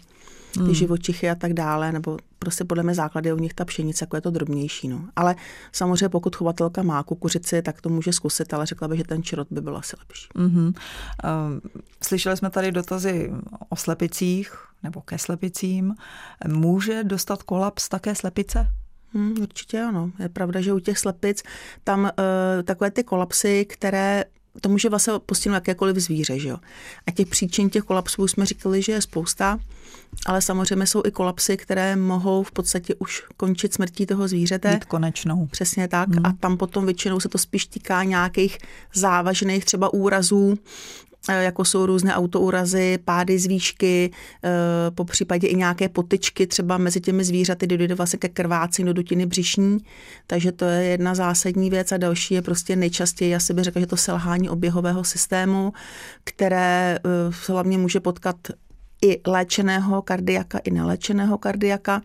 ty 0.54 0.60
hmm. 0.60 0.74
živočichy 0.74 1.30
a 1.30 1.36
tak 1.36 1.54
dále, 1.54 1.92
nebo 1.92 2.18
prostě 2.44 2.64
podle 2.64 2.84
mě 2.84 2.96
základ 2.96 3.26
je 3.26 3.34
u 3.34 3.38
nich 3.38 3.54
ta 3.54 3.66
pšenice, 3.66 4.04
jako 4.04 4.16
je 4.16 4.22
to 4.22 4.32
drobnější. 4.32 4.88
No. 4.88 5.06
Ale 5.16 5.36
samozřejmě 5.72 6.10
pokud 6.10 6.36
chovatelka 6.36 6.84
má 6.84 7.04
kukuřici, 7.04 7.62
tak 7.62 7.82
to 7.82 7.90
může 7.90 8.14
zkusit, 8.14 8.54
ale 8.54 8.66
řekla 8.66 8.88
bych, 8.88 8.98
že 8.98 9.04
ten 9.04 9.24
čirot 9.24 9.48
by 9.52 9.62
byl 9.62 9.78
asi 9.78 9.96
lepší. 10.00 10.28
Mm-hmm. 10.36 10.74
Slyšeli 12.04 12.38
jsme 12.38 12.50
tady 12.50 12.72
dotazy 12.72 13.32
o 13.70 13.76
slepicích 13.76 14.56
nebo 14.84 15.02
ke 15.02 15.18
slepicím. 15.18 15.96
Může 16.48 17.04
dostat 17.04 17.44
kolaps 17.44 17.90
také 17.90 18.16
slepice? 18.16 18.68
Hmm, 19.14 19.36
určitě 19.42 19.82
ano. 19.82 20.12
Je 20.20 20.30
pravda, 20.30 20.62
že 20.62 20.74
u 20.74 20.80
těch 20.80 20.98
slepic 20.98 21.44
tam 21.84 22.04
uh, 22.04 22.10
takové 22.64 22.92
ty 22.92 23.04
kolapsy, 23.04 23.66
které 23.66 24.24
to 24.62 24.70
může 24.70 24.90
vlastně 24.90 25.14
postihnout 25.26 25.56
jakékoliv 25.56 25.98
zvíře. 25.98 26.40
Že 26.40 26.50
jo? 26.50 26.58
A 27.08 27.12
těch 27.12 27.28
příčin 27.28 27.70
těch 27.70 27.84
kolapsů 27.84 28.28
jsme 28.28 28.46
říkali, 28.46 28.82
že 28.82 28.92
je 28.92 29.02
spousta, 29.02 29.60
ale 30.26 30.42
samozřejmě 30.42 30.88
jsou 30.88 31.02
i 31.06 31.12
kolapsy, 31.12 31.58
které 31.58 31.96
mohou 31.96 32.44
v 32.44 32.52
podstatě 32.52 32.96
už 32.96 33.24
končit 33.38 33.74
smrtí 33.74 34.06
toho 34.06 34.28
zvířete. 34.28 34.74
Být 34.74 34.86
konečnou. 34.86 35.48
Přesně 35.48 35.88
tak. 35.88 36.10
Hmm. 36.10 36.26
A 36.26 36.34
tam 36.40 36.58
potom 36.58 36.86
většinou 36.86 37.20
se 37.20 37.30
to 37.30 37.38
spíš 37.38 37.66
týká 37.66 38.04
nějakých 38.04 38.58
závažných 38.94 39.66
třeba 39.66 39.94
úrazů, 39.94 40.58
jako 41.30 41.66
jsou 41.66 41.86
různé 41.86 42.16
autourazy, 42.16 43.00
pády 43.06 43.40
z 43.40 43.46
výšky, 43.46 44.12
eh, 44.44 44.50
po 44.92 45.06
případě 45.06 45.48
i 45.48 45.56
nějaké 45.56 45.90
potyčky 45.90 46.48
třeba 46.48 46.78
mezi 46.78 47.02
těmi 47.02 47.24
zvířaty, 47.24 47.66
kdy 47.66 47.78
dojde 47.78 47.96
vlastně 47.96 48.20
ke 48.20 48.30
krvácení 48.30 48.86
do 48.86 48.94
dutiny 48.94 49.26
břišní, 49.26 49.78
takže 50.28 50.52
to 50.52 50.66
je 50.66 50.84
jedna 50.84 51.16
zásadní 51.16 51.70
věc 51.70 51.92
a 51.92 51.98
další 51.98 52.34
je 52.34 52.42
prostě 52.42 52.76
nejčastěji, 52.76 53.36
asi 53.36 53.54
bych 53.54 53.64
řekla, 53.64 53.80
že 53.80 53.88
to 53.88 53.98
selhání 53.98 54.50
oběhového 54.50 55.04
systému, 55.04 55.74
které 56.24 56.98
eh, 56.98 57.10
hlavně 57.48 57.78
může 57.78 58.00
potkat 58.00 58.36
i 59.04 59.22
léčeného 59.28 60.02
kardiaka, 60.02 60.58
i 60.58 60.72
neléčeného 60.72 61.38
kardiaka. 61.38 62.02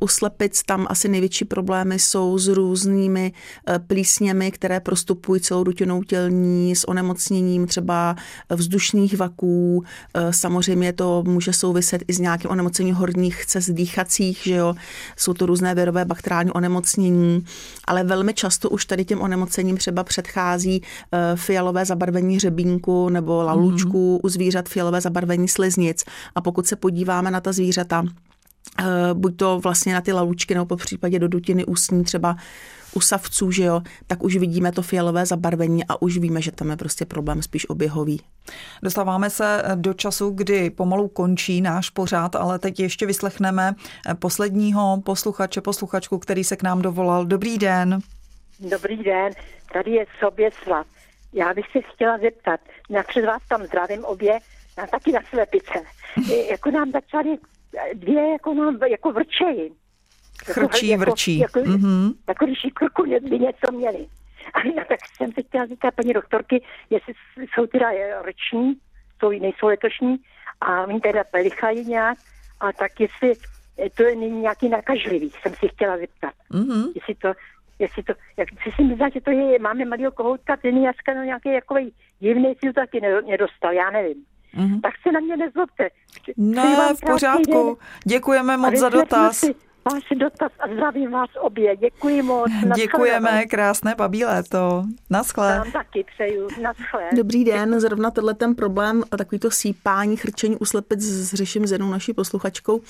U 0.00 0.08
slepic 0.08 0.62
tam 0.62 0.86
asi 0.90 1.08
největší 1.08 1.44
problémy 1.44 1.98
jsou 1.98 2.38
s 2.38 2.48
různými 2.48 3.32
eh, 3.68 3.78
plísněmi, 3.78 4.50
které 4.50 4.80
prostupují 4.80 5.40
celou 5.40 5.64
rutinou 5.64 6.02
tělní, 6.02 6.76
s 6.76 6.88
onemocněním 6.88 7.66
třeba 7.66 8.16
vzdušných 8.50 9.16
vaků. 9.16 9.84
Eh, 10.14 10.32
samozřejmě 10.32 10.92
to 10.92 11.22
může 11.26 11.52
souviset 11.52 12.02
i 12.08 12.12
s 12.12 12.18
nějakým 12.18 12.50
onemocněním 12.50 12.94
horních 12.94 13.46
cest 13.46 13.70
dýchacích, 13.70 14.40
že 14.44 14.54
jo. 14.54 14.74
Jsou 15.16 15.34
to 15.34 15.46
různé 15.46 15.74
virové 15.74 16.04
bakteriální 16.04 16.50
onemocnění, 16.50 17.44
ale 17.84 18.04
velmi 18.04 18.34
často 18.34 18.70
už 18.70 18.84
tady 18.84 19.04
těm 19.04 19.20
onemocněním 19.20 19.76
třeba 19.76 20.04
předchází 20.04 20.82
eh, 21.12 21.36
fialové 21.36 21.84
zabarvení 21.84 22.38
řebínku 22.38 23.08
nebo 23.08 23.42
lalučku, 23.42 24.16
mm-hmm. 24.16 24.20
u 24.22 24.28
zvířat 24.28 24.68
fialové 24.68 25.00
zabarvení 25.00 25.48
sliznic. 25.48 26.04
A 26.34 26.40
pokud 26.40 26.66
se 26.66 26.76
podíváme 26.76 27.30
na 27.30 27.40
ta 27.40 27.52
zvířata, 27.52 28.04
Eh, 28.04 28.29
buď 29.14 29.36
to 29.36 29.60
vlastně 29.60 29.94
na 29.94 30.00
ty 30.00 30.12
lalučky 30.12 30.54
nebo 30.54 30.66
po 30.66 30.76
případě 30.76 31.18
do 31.18 31.28
dutiny 31.28 31.64
ústní 31.64 32.04
třeba 32.04 32.36
u 32.94 33.00
savců, 33.00 33.50
že 33.50 33.64
jo, 33.64 33.80
tak 34.06 34.22
už 34.22 34.36
vidíme 34.36 34.72
to 34.72 34.82
fialové 34.82 35.26
zabarvení 35.26 35.84
a 35.88 36.02
už 36.02 36.18
víme, 36.18 36.42
že 36.42 36.52
tam 36.52 36.70
je 36.70 36.76
prostě 36.76 37.04
problém 37.04 37.42
spíš 37.42 37.68
oběhový. 37.68 38.20
Dostáváme 38.82 39.30
se 39.30 39.62
do 39.74 39.94
času, 39.94 40.30
kdy 40.30 40.70
pomalu 40.70 41.08
končí 41.08 41.60
náš 41.60 41.90
pořád, 41.90 42.36
ale 42.36 42.58
teď 42.58 42.80
ještě 42.80 43.06
vyslechneme 43.06 43.74
posledního 44.18 45.02
posluchače, 45.04 45.60
posluchačku, 45.60 46.18
který 46.18 46.44
se 46.44 46.56
k 46.56 46.62
nám 46.62 46.82
dovolal. 46.82 47.24
Dobrý 47.26 47.58
den. 47.58 47.98
Dobrý 48.60 48.96
den, 48.96 49.32
tady 49.72 49.90
je 49.90 50.06
Soběslav. 50.18 50.86
Já 51.32 51.54
bych 51.54 51.64
se 51.72 51.78
chtěla 51.94 52.18
zeptat, 52.18 52.60
napřed 52.90 53.24
vás 53.24 53.42
tam 53.48 53.66
zdravím 53.66 54.04
obě, 54.04 54.38
a 54.76 54.86
taky 54.86 55.12
na 55.12 55.20
slepice. 55.30 55.82
jako 56.50 56.70
nám 56.70 56.90
začaly 56.90 57.38
dvě 57.94 58.32
jako 58.32 58.54
mám, 58.54 58.78
jako 58.90 59.12
vrčeji. 59.12 59.72
Chrčí, 60.44 60.88
jako, 60.88 61.00
vrčí. 61.00 61.38
Jako, 61.38 61.58
jako, 61.58 61.70
mm-hmm. 61.70 62.14
jako 62.28 62.44
když 62.44 62.66
krku 62.74 63.02
by 63.02 63.38
něco 63.38 63.72
měli. 63.72 64.06
A 64.54 64.66
já 64.76 64.84
tak 64.84 64.98
jsem 65.16 65.32
se 65.32 65.42
chtěla 65.42 65.66
zeptat 65.66 65.94
paní 65.94 66.12
doktorky, 66.12 66.62
jestli 66.90 67.12
jsou 67.54 67.66
teda 67.66 67.88
roční, 68.22 68.74
jsou, 69.20 69.30
nejsou 69.30 69.66
letošní, 69.66 70.16
a 70.60 70.86
oni 70.86 71.00
teda 71.00 71.24
pelichají 71.24 71.84
nějak, 71.84 72.18
a 72.60 72.72
tak 72.72 73.00
jestli 73.00 73.34
to 73.96 74.02
je 74.02 74.14
nějaký 74.14 74.68
nakažlivý, 74.68 75.30
jsem 75.30 75.54
si 75.54 75.68
chtěla 75.68 75.98
zeptat. 75.98 76.34
Mm-hmm. 76.50 76.92
Jestli 76.94 77.14
to, 77.14 77.32
jestli 77.78 78.02
to, 78.02 78.12
jak 78.36 78.48
si 78.62 78.70
si 78.76 78.82
myslím, 78.82 79.10
že 79.14 79.20
to 79.20 79.30
je, 79.30 79.58
máme 79.58 79.84
malého 79.84 80.12
kohoutka, 80.12 80.56
ten 80.56 80.76
je 80.76 80.92
no, 81.14 81.22
nějaký 81.22 81.52
jakový 81.52 81.94
divný, 82.18 82.54
si 82.54 82.66
to 82.66 82.72
taky 82.72 83.00
nedostal, 83.00 83.72
já 83.72 83.90
nevím. 83.90 84.24
Mm-hmm. 84.56 84.80
Tak 84.80 84.92
se 85.02 85.12
na 85.12 85.20
mě 85.20 85.36
nezlobte. 85.36 85.88
Ne, 86.36 86.94
v 86.94 87.00
pořádku. 87.12 87.78
Děkujeme 88.04 88.56
moc 88.56 88.76
za 88.76 88.88
dotaz. 88.88 89.36
Si 89.36 89.54
váš 89.92 90.04
dotaz 90.16 90.52
a 90.60 90.68
zdravím 90.74 91.10
vás 91.10 91.30
obě. 91.40 91.76
Děkuji 91.76 92.22
moc. 92.22 92.50
Děkujeme, 92.76 93.46
krásné 93.46 93.94
babí 93.94 94.24
léto. 94.24 94.84
Naschle. 95.10 95.58
Vám 95.58 95.72
taky 95.72 96.04
přeju. 96.14 96.48
Naschle. 96.62 97.08
Dobrý 97.16 97.44
den, 97.44 97.80
zrovna 97.80 98.10
tenhle 98.10 98.34
ten 98.34 98.54
problém, 98.54 99.02
takovýto 99.18 99.50
sípání, 99.50 100.16
chrčení 100.16 100.56
u 100.56 100.64
slepic 100.64 101.32
řeším 101.34 101.66
s 101.66 101.72
jednou 101.72 101.90
naší 101.90 102.12
posluchačkou. 102.12 102.80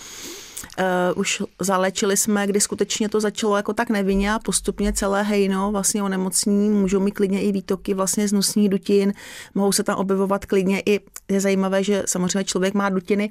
Uh, 0.79 1.21
už 1.21 1.43
zalečili 1.61 2.17
jsme, 2.17 2.47
kdy 2.47 2.61
skutečně 2.61 3.09
to 3.09 3.21
začalo 3.21 3.57
jako 3.57 3.73
tak 3.73 3.91
nevinně 3.91 4.33
a 4.33 4.39
postupně 4.39 4.93
celé 4.93 5.23
hejno 5.23 5.73
vlastně 5.73 6.03
onemocní, 6.03 6.71
můžou 6.71 7.01
mít 7.01 7.13
klidně 7.13 7.43
i 7.43 7.53
výtoky 7.53 7.95
vlastně 7.95 8.29
z 8.29 8.33
nosních 8.33 8.69
dutin, 8.69 9.13
mohou 9.55 9.73
se 9.73 9.83
tam 9.83 9.99
objevovat 9.99 10.47
klidně 10.47 10.83
i, 10.87 11.01
je 11.29 11.41
zajímavé, 11.41 11.85
že 11.85 12.03
samozřejmě 12.07 12.45
člověk 12.45 12.75
má 12.75 12.89
dutiny 12.89 13.31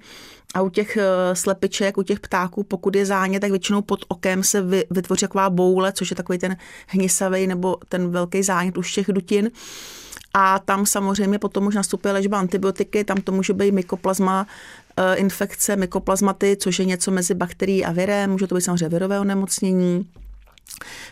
a 0.54 0.62
u 0.62 0.70
těch 0.70 0.98
uh, 0.98 1.04
slepiček, 1.34 1.98
u 1.98 2.04
těch 2.04 2.20
ptáků, 2.20 2.64
pokud 2.64 2.96
je 2.96 3.06
záně, 3.06 3.40
tak 3.40 3.50
většinou 3.52 3.82
pod 3.82 4.06
okem 4.08 4.44
se 4.44 4.62
vy, 4.62 4.86
vytvoří 4.90 5.22
taková 5.22 5.50
boule, 5.50 5.92
což 5.92 6.10
je 6.10 6.16
takový 6.16 6.40
ten 6.40 6.58
hnisavý 6.88 7.48
nebo 7.48 7.78
ten 7.90 8.10
velký 8.10 8.44
zánět 8.44 8.78
už 8.78 8.94
těch 8.94 9.08
dutin. 9.08 9.52
A 10.34 10.60
tam 10.60 10.86
samozřejmě 10.86 11.40
potom 11.40 11.68
už 11.68 11.76
nastupuje 11.76 12.14
léčba 12.14 12.40
antibiotiky, 12.40 13.04
tam 13.04 13.18
to 13.18 13.32
může 13.32 13.54
být 13.54 13.72
mykoplazma 13.72 14.48
eh, 14.48 14.79
infekce 15.16 15.76
mykoplazmaty, 15.76 16.58
což 16.60 16.80
je 16.80 16.86
něco 16.86 17.12
mezi 17.12 17.34
bakterií 17.34 17.86
a 17.86 17.92
virem, 17.92 18.32
může 18.32 18.48
to 18.48 18.56
být 18.56 18.62
samozřejmě 18.62 18.90
virové 18.90 19.20
onemocnění. 19.20 20.06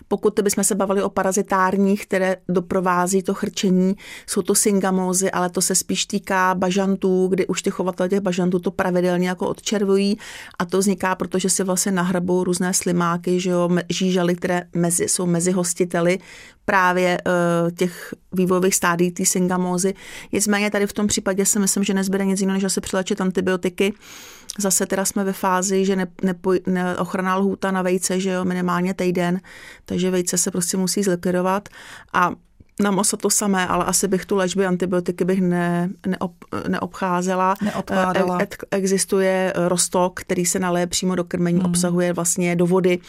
Pokud 0.07 0.39
bychom 0.43 0.63
se 0.63 0.75
bavili 0.75 1.03
o 1.03 1.09
parazitárních, 1.09 2.05
které 2.05 2.37
doprovází 2.49 3.23
to 3.23 3.33
chrčení, 3.33 3.95
jsou 4.27 4.41
to 4.41 4.55
syngamózy, 4.55 5.31
ale 5.31 5.49
to 5.49 5.61
se 5.61 5.75
spíš 5.75 6.05
týká 6.05 6.55
bažantů, 6.55 7.27
kdy 7.27 7.47
už 7.47 7.61
ty 7.61 7.71
chovatelé 7.71 8.09
těch 8.09 8.19
bažantů 8.19 8.59
to 8.59 8.71
pravidelně 8.71 9.29
jako 9.29 9.47
odčervují 9.47 10.17
a 10.59 10.65
to 10.65 10.77
vzniká, 10.77 11.15
protože 11.15 11.49
si 11.49 11.63
vlastně 11.63 11.91
nahrabou 11.91 12.43
různé 12.43 12.73
slimáky, 12.73 13.39
že 13.39 13.49
jo, 13.49 13.69
žížaly, 13.89 14.35
které 14.35 14.63
mezi, 14.75 15.07
jsou 15.07 15.25
mezi 15.25 15.51
hostiteli 15.51 16.19
právě 16.69 17.17
uh, 17.25 17.71
těch 17.71 18.13
vývojových 18.33 18.75
stádí 18.75 19.11
té 19.11 19.25
syngamózy. 19.25 19.93
Nicméně 20.31 20.71
tady 20.71 20.87
v 20.87 20.93
tom 20.93 21.07
případě 21.07 21.45
si 21.45 21.59
myslím, 21.59 21.83
že 21.83 21.93
nezbyde 21.93 22.25
nic 22.25 22.41
jiného, 22.41 22.59
než 22.61 22.73
se 22.73 22.81
přilečit 22.81 23.21
antibiotiky. 23.21 23.93
Zase 24.59 24.85
teda 24.85 25.05
jsme 25.05 25.23
ve 25.23 25.33
fázi, 25.33 25.85
že 25.85 25.95
ne, 25.95 26.07
nepo, 26.23 26.53
ne, 26.67 26.97
ochranná 26.97 27.35
lhůta 27.35 27.71
na 27.71 27.81
vejce, 27.81 28.19
že 28.19 28.29
jo, 28.29 28.45
minimálně 28.45 28.93
týden, 28.93 29.41
takže 29.85 30.11
vejce 30.11 30.37
se 30.37 30.51
prostě 30.51 30.77
musí 30.77 31.03
zlikvidovat 31.03 31.69
a 32.13 32.31
na 32.79 32.91
mosa 32.91 33.17
to 33.17 33.29
samé, 33.29 33.67
ale 33.67 33.85
asi 33.85 34.07
bych 34.07 34.25
tu 34.25 34.35
léčby 34.35 34.65
antibiotiky 34.65 35.25
bych 35.25 35.41
ne, 35.41 35.89
neob, 36.07 36.31
neobcházela. 36.67 37.55
Neodkládala. 37.61 38.41
E, 38.41 38.47
existuje 38.71 39.53
rostok, 39.55 40.19
který 40.19 40.45
se 40.45 40.59
naleje 40.59 40.87
přímo 40.87 41.15
do 41.15 41.23
krmení, 41.23 41.59
hmm. 41.59 41.69
obsahuje 41.69 42.13
vlastně 42.13 42.55
do 42.55 42.65
vody 42.65 42.99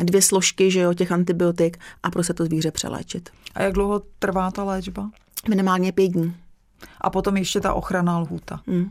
dvě 0.00 0.22
složky 0.22 0.70
že 0.70 0.80
jo, 0.80 0.94
těch 0.94 1.12
antibiotik 1.12 1.78
a 2.02 2.10
prostě 2.10 2.34
to 2.34 2.44
zvíře 2.44 2.70
přeléčit. 2.70 3.30
A 3.54 3.62
jak 3.62 3.72
dlouho 3.72 4.02
trvá 4.18 4.50
ta 4.50 4.64
léčba? 4.64 5.10
Minimálně 5.48 5.92
pět 5.92 6.08
dní. 6.08 6.36
A 7.00 7.10
potom 7.10 7.36
ještě 7.36 7.60
ta 7.60 7.74
ochranná 7.74 8.18
lhůta. 8.18 8.60
Hmm 8.66 8.90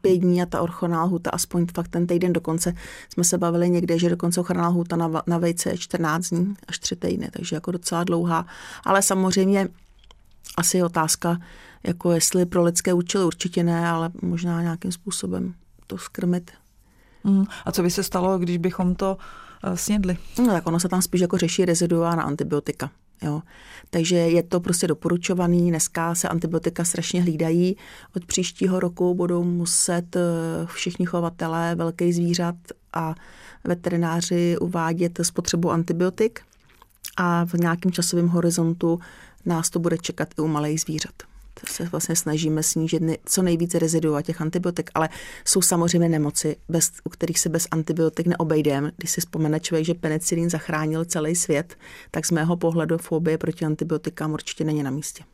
pět 0.00 0.16
dní 0.16 0.42
a 0.42 0.46
ta 0.46 0.60
ochranná 0.60 1.04
lhuta, 1.04 1.30
aspoň 1.30 1.66
fakt 1.74 1.88
ten 1.88 2.06
týden 2.06 2.32
dokonce 2.32 2.74
jsme 3.08 3.24
se 3.24 3.38
bavili 3.38 3.70
někde, 3.70 3.98
že 3.98 4.10
dokonce 4.10 4.40
ochranná 4.40 4.68
lhuta 4.68 4.96
na, 4.96 5.22
na 5.26 5.38
vejce 5.38 5.70
je 5.70 5.78
14 5.78 6.28
dní 6.28 6.54
až 6.68 6.78
3 6.78 6.96
týdny, 6.96 7.30
takže 7.32 7.56
jako 7.56 7.70
docela 7.70 8.04
dlouhá. 8.04 8.46
Ale 8.84 9.02
samozřejmě 9.02 9.68
asi 10.56 10.76
je 10.76 10.84
otázka, 10.84 11.38
jako 11.82 12.12
jestli 12.12 12.46
pro 12.46 12.62
lidské 12.62 12.92
účely 12.92 13.24
určitě 13.24 13.64
ne, 13.64 13.88
ale 13.88 14.10
možná 14.22 14.62
nějakým 14.62 14.92
způsobem 14.92 15.54
to 15.86 15.98
skrmit. 15.98 16.50
Mm. 17.24 17.44
A 17.64 17.72
co 17.72 17.82
by 17.82 17.90
se 17.90 18.02
stalo, 18.02 18.38
když 18.38 18.56
bychom 18.56 18.94
to 18.94 19.16
uh, 19.66 19.74
snědli? 19.74 20.18
No 20.38 20.46
tak 20.46 20.66
ono 20.66 20.80
se 20.80 20.88
tam 20.88 21.02
spíš 21.02 21.20
jako 21.20 21.38
řeší 21.38 21.64
rezidua 21.64 22.14
na 22.14 22.22
antibiotika. 22.22 22.90
Jo. 23.22 23.42
Takže 23.90 24.16
je 24.16 24.42
to 24.42 24.60
prostě 24.60 24.86
doporučovaný. 24.86 25.70
Dneska 25.70 26.14
se 26.14 26.28
antibiotika 26.28 26.84
strašně 26.84 27.22
hlídají. 27.22 27.76
Od 28.16 28.24
příštího 28.24 28.80
roku 28.80 29.14
budou 29.14 29.44
muset 29.44 30.16
eh, 30.16 30.20
všichni 30.66 31.06
chovatelé 31.06 31.74
velkých 31.74 32.14
zvířat 32.14 32.54
a 32.92 33.14
veterináři 33.64 34.56
uvádět 34.60 35.18
spotřebu 35.22 35.70
antibiotik 35.70 36.40
a 37.16 37.44
v 37.44 37.54
nějakém 37.54 37.92
časovém 37.92 38.28
horizontu 38.28 39.00
nás 39.46 39.70
to 39.70 39.78
bude 39.78 39.98
čekat 39.98 40.28
i 40.38 40.42
u 40.42 40.46
malých 40.46 40.80
zvířat 40.80 41.35
se 41.64 41.84
vlastně 41.84 42.16
snažíme 42.16 42.62
snížit 42.62 43.02
co 43.24 43.42
nejvíce 43.42 43.78
rezidua 43.78 44.22
těch 44.22 44.40
antibiotik, 44.40 44.90
ale 44.94 45.08
jsou 45.44 45.62
samozřejmě 45.62 46.08
nemoci, 46.08 46.56
bez, 46.68 46.92
u 47.04 47.08
kterých 47.08 47.38
se 47.38 47.48
bez 47.48 47.68
antibiotik 47.70 48.26
neobejdeme. 48.26 48.92
Když 48.96 49.10
si 49.10 49.20
vzpomene 49.20 49.60
člověk, 49.60 49.86
že 49.86 49.94
penicilin 49.94 50.50
zachránil 50.50 51.04
celý 51.04 51.34
svět, 51.36 51.76
tak 52.10 52.26
z 52.26 52.30
mého 52.30 52.56
pohledu 52.56 52.98
fobie 52.98 53.38
proti 53.38 53.64
antibiotikám 53.64 54.32
určitě 54.32 54.64
není 54.64 54.82
na 54.82 54.90
místě. 54.90 55.24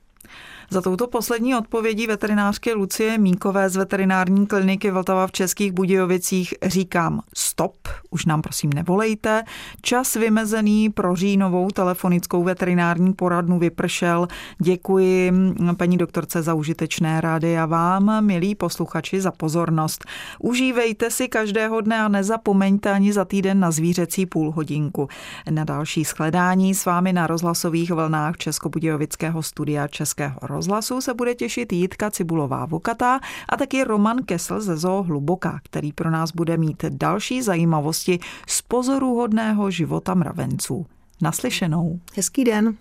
Za 0.72 0.80
touto 0.80 1.06
poslední 1.06 1.54
odpovědí 1.54 2.06
veterinářky 2.06 2.72
Lucie 2.72 3.18
Mínkové 3.18 3.68
z 3.70 3.76
veterinární 3.76 4.46
kliniky 4.46 4.90
Vltava 4.90 5.26
v 5.26 5.32
Českých 5.32 5.72
Budějovicích 5.72 6.54
říkám 6.62 7.20
stop, 7.34 7.76
už 8.10 8.26
nám 8.26 8.42
prosím 8.42 8.72
nevolejte. 8.72 9.44
Čas 9.82 10.14
vymezený 10.14 10.90
pro 10.90 11.16
říjnovou 11.16 11.70
telefonickou 11.70 12.44
veterinární 12.44 13.12
poradnu 13.12 13.58
vypršel. 13.58 14.28
Děkuji 14.58 15.32
paní 15.76 15.98
doktorce 15.98 16.42
za 16.42 16.54
užitečné 16.54 17.20
rády 17.20 17.58
a 17.58 17.66
vám, 17.66 18.24
milí 18.24 18.54
posluchači, 18.54 19.20
za 19.20 19.30
pozornost. 19.30 20.04
Užívejte 20.38 21.10
si 21.10 21.28
každého 21.28 21.80
dne 21.80 22.00
a 22.00 22.08
nezapomeňte 22.08 22.90
ani 22.90 23.12
za 23.12 23.24
týden 23.24 23.60
na 23.60 23.70
zvířecí 23.70 24.26
půlhodinku. 24.26 25.08
Na 25.50 25.64
další 25.64 26.04
shledání 26.04 26.74
s 26.74 26.84
vámi 26.84 27.12
na 27.12 27.26
rozhlasových 27.26 27.90
vlnách 27.90 28.36
Českobudějovického 28.36 29.42
studia 29.42 29.88
Českého 29.88 30.38
rozhlasu 30.62 31.00
se 31.00 31.14
bude 31.14 31.34
těšit 31.34 31.72
Jitka 31.72 32.10
Cibulová 32.10 32.66
Vokatá 32.66 33.20
a 33.48 33.56
taky 33.56 33.84
Roman 33.84 34.16
Kesl 34.24 34.60
ze 34.60 34.76
Zoo 34.76 35.02
Hluboká, 35.02 35.60
který 35.64 35.92
pro 35.92 36.10
nás 36.10 36.32
bude 36.32 36.56
mít 36.56 36.84
další 36.88 37.42
zajímavosti 37.42 38.18
z 38.46 38.62
pozoruhodného 38.62 39.70
života 39.70 40.14
mravenců. 40.14 40.86
Naslyšenou. 41.22 42.00
Hezký 42.16 42.44
den. 42.44 42.76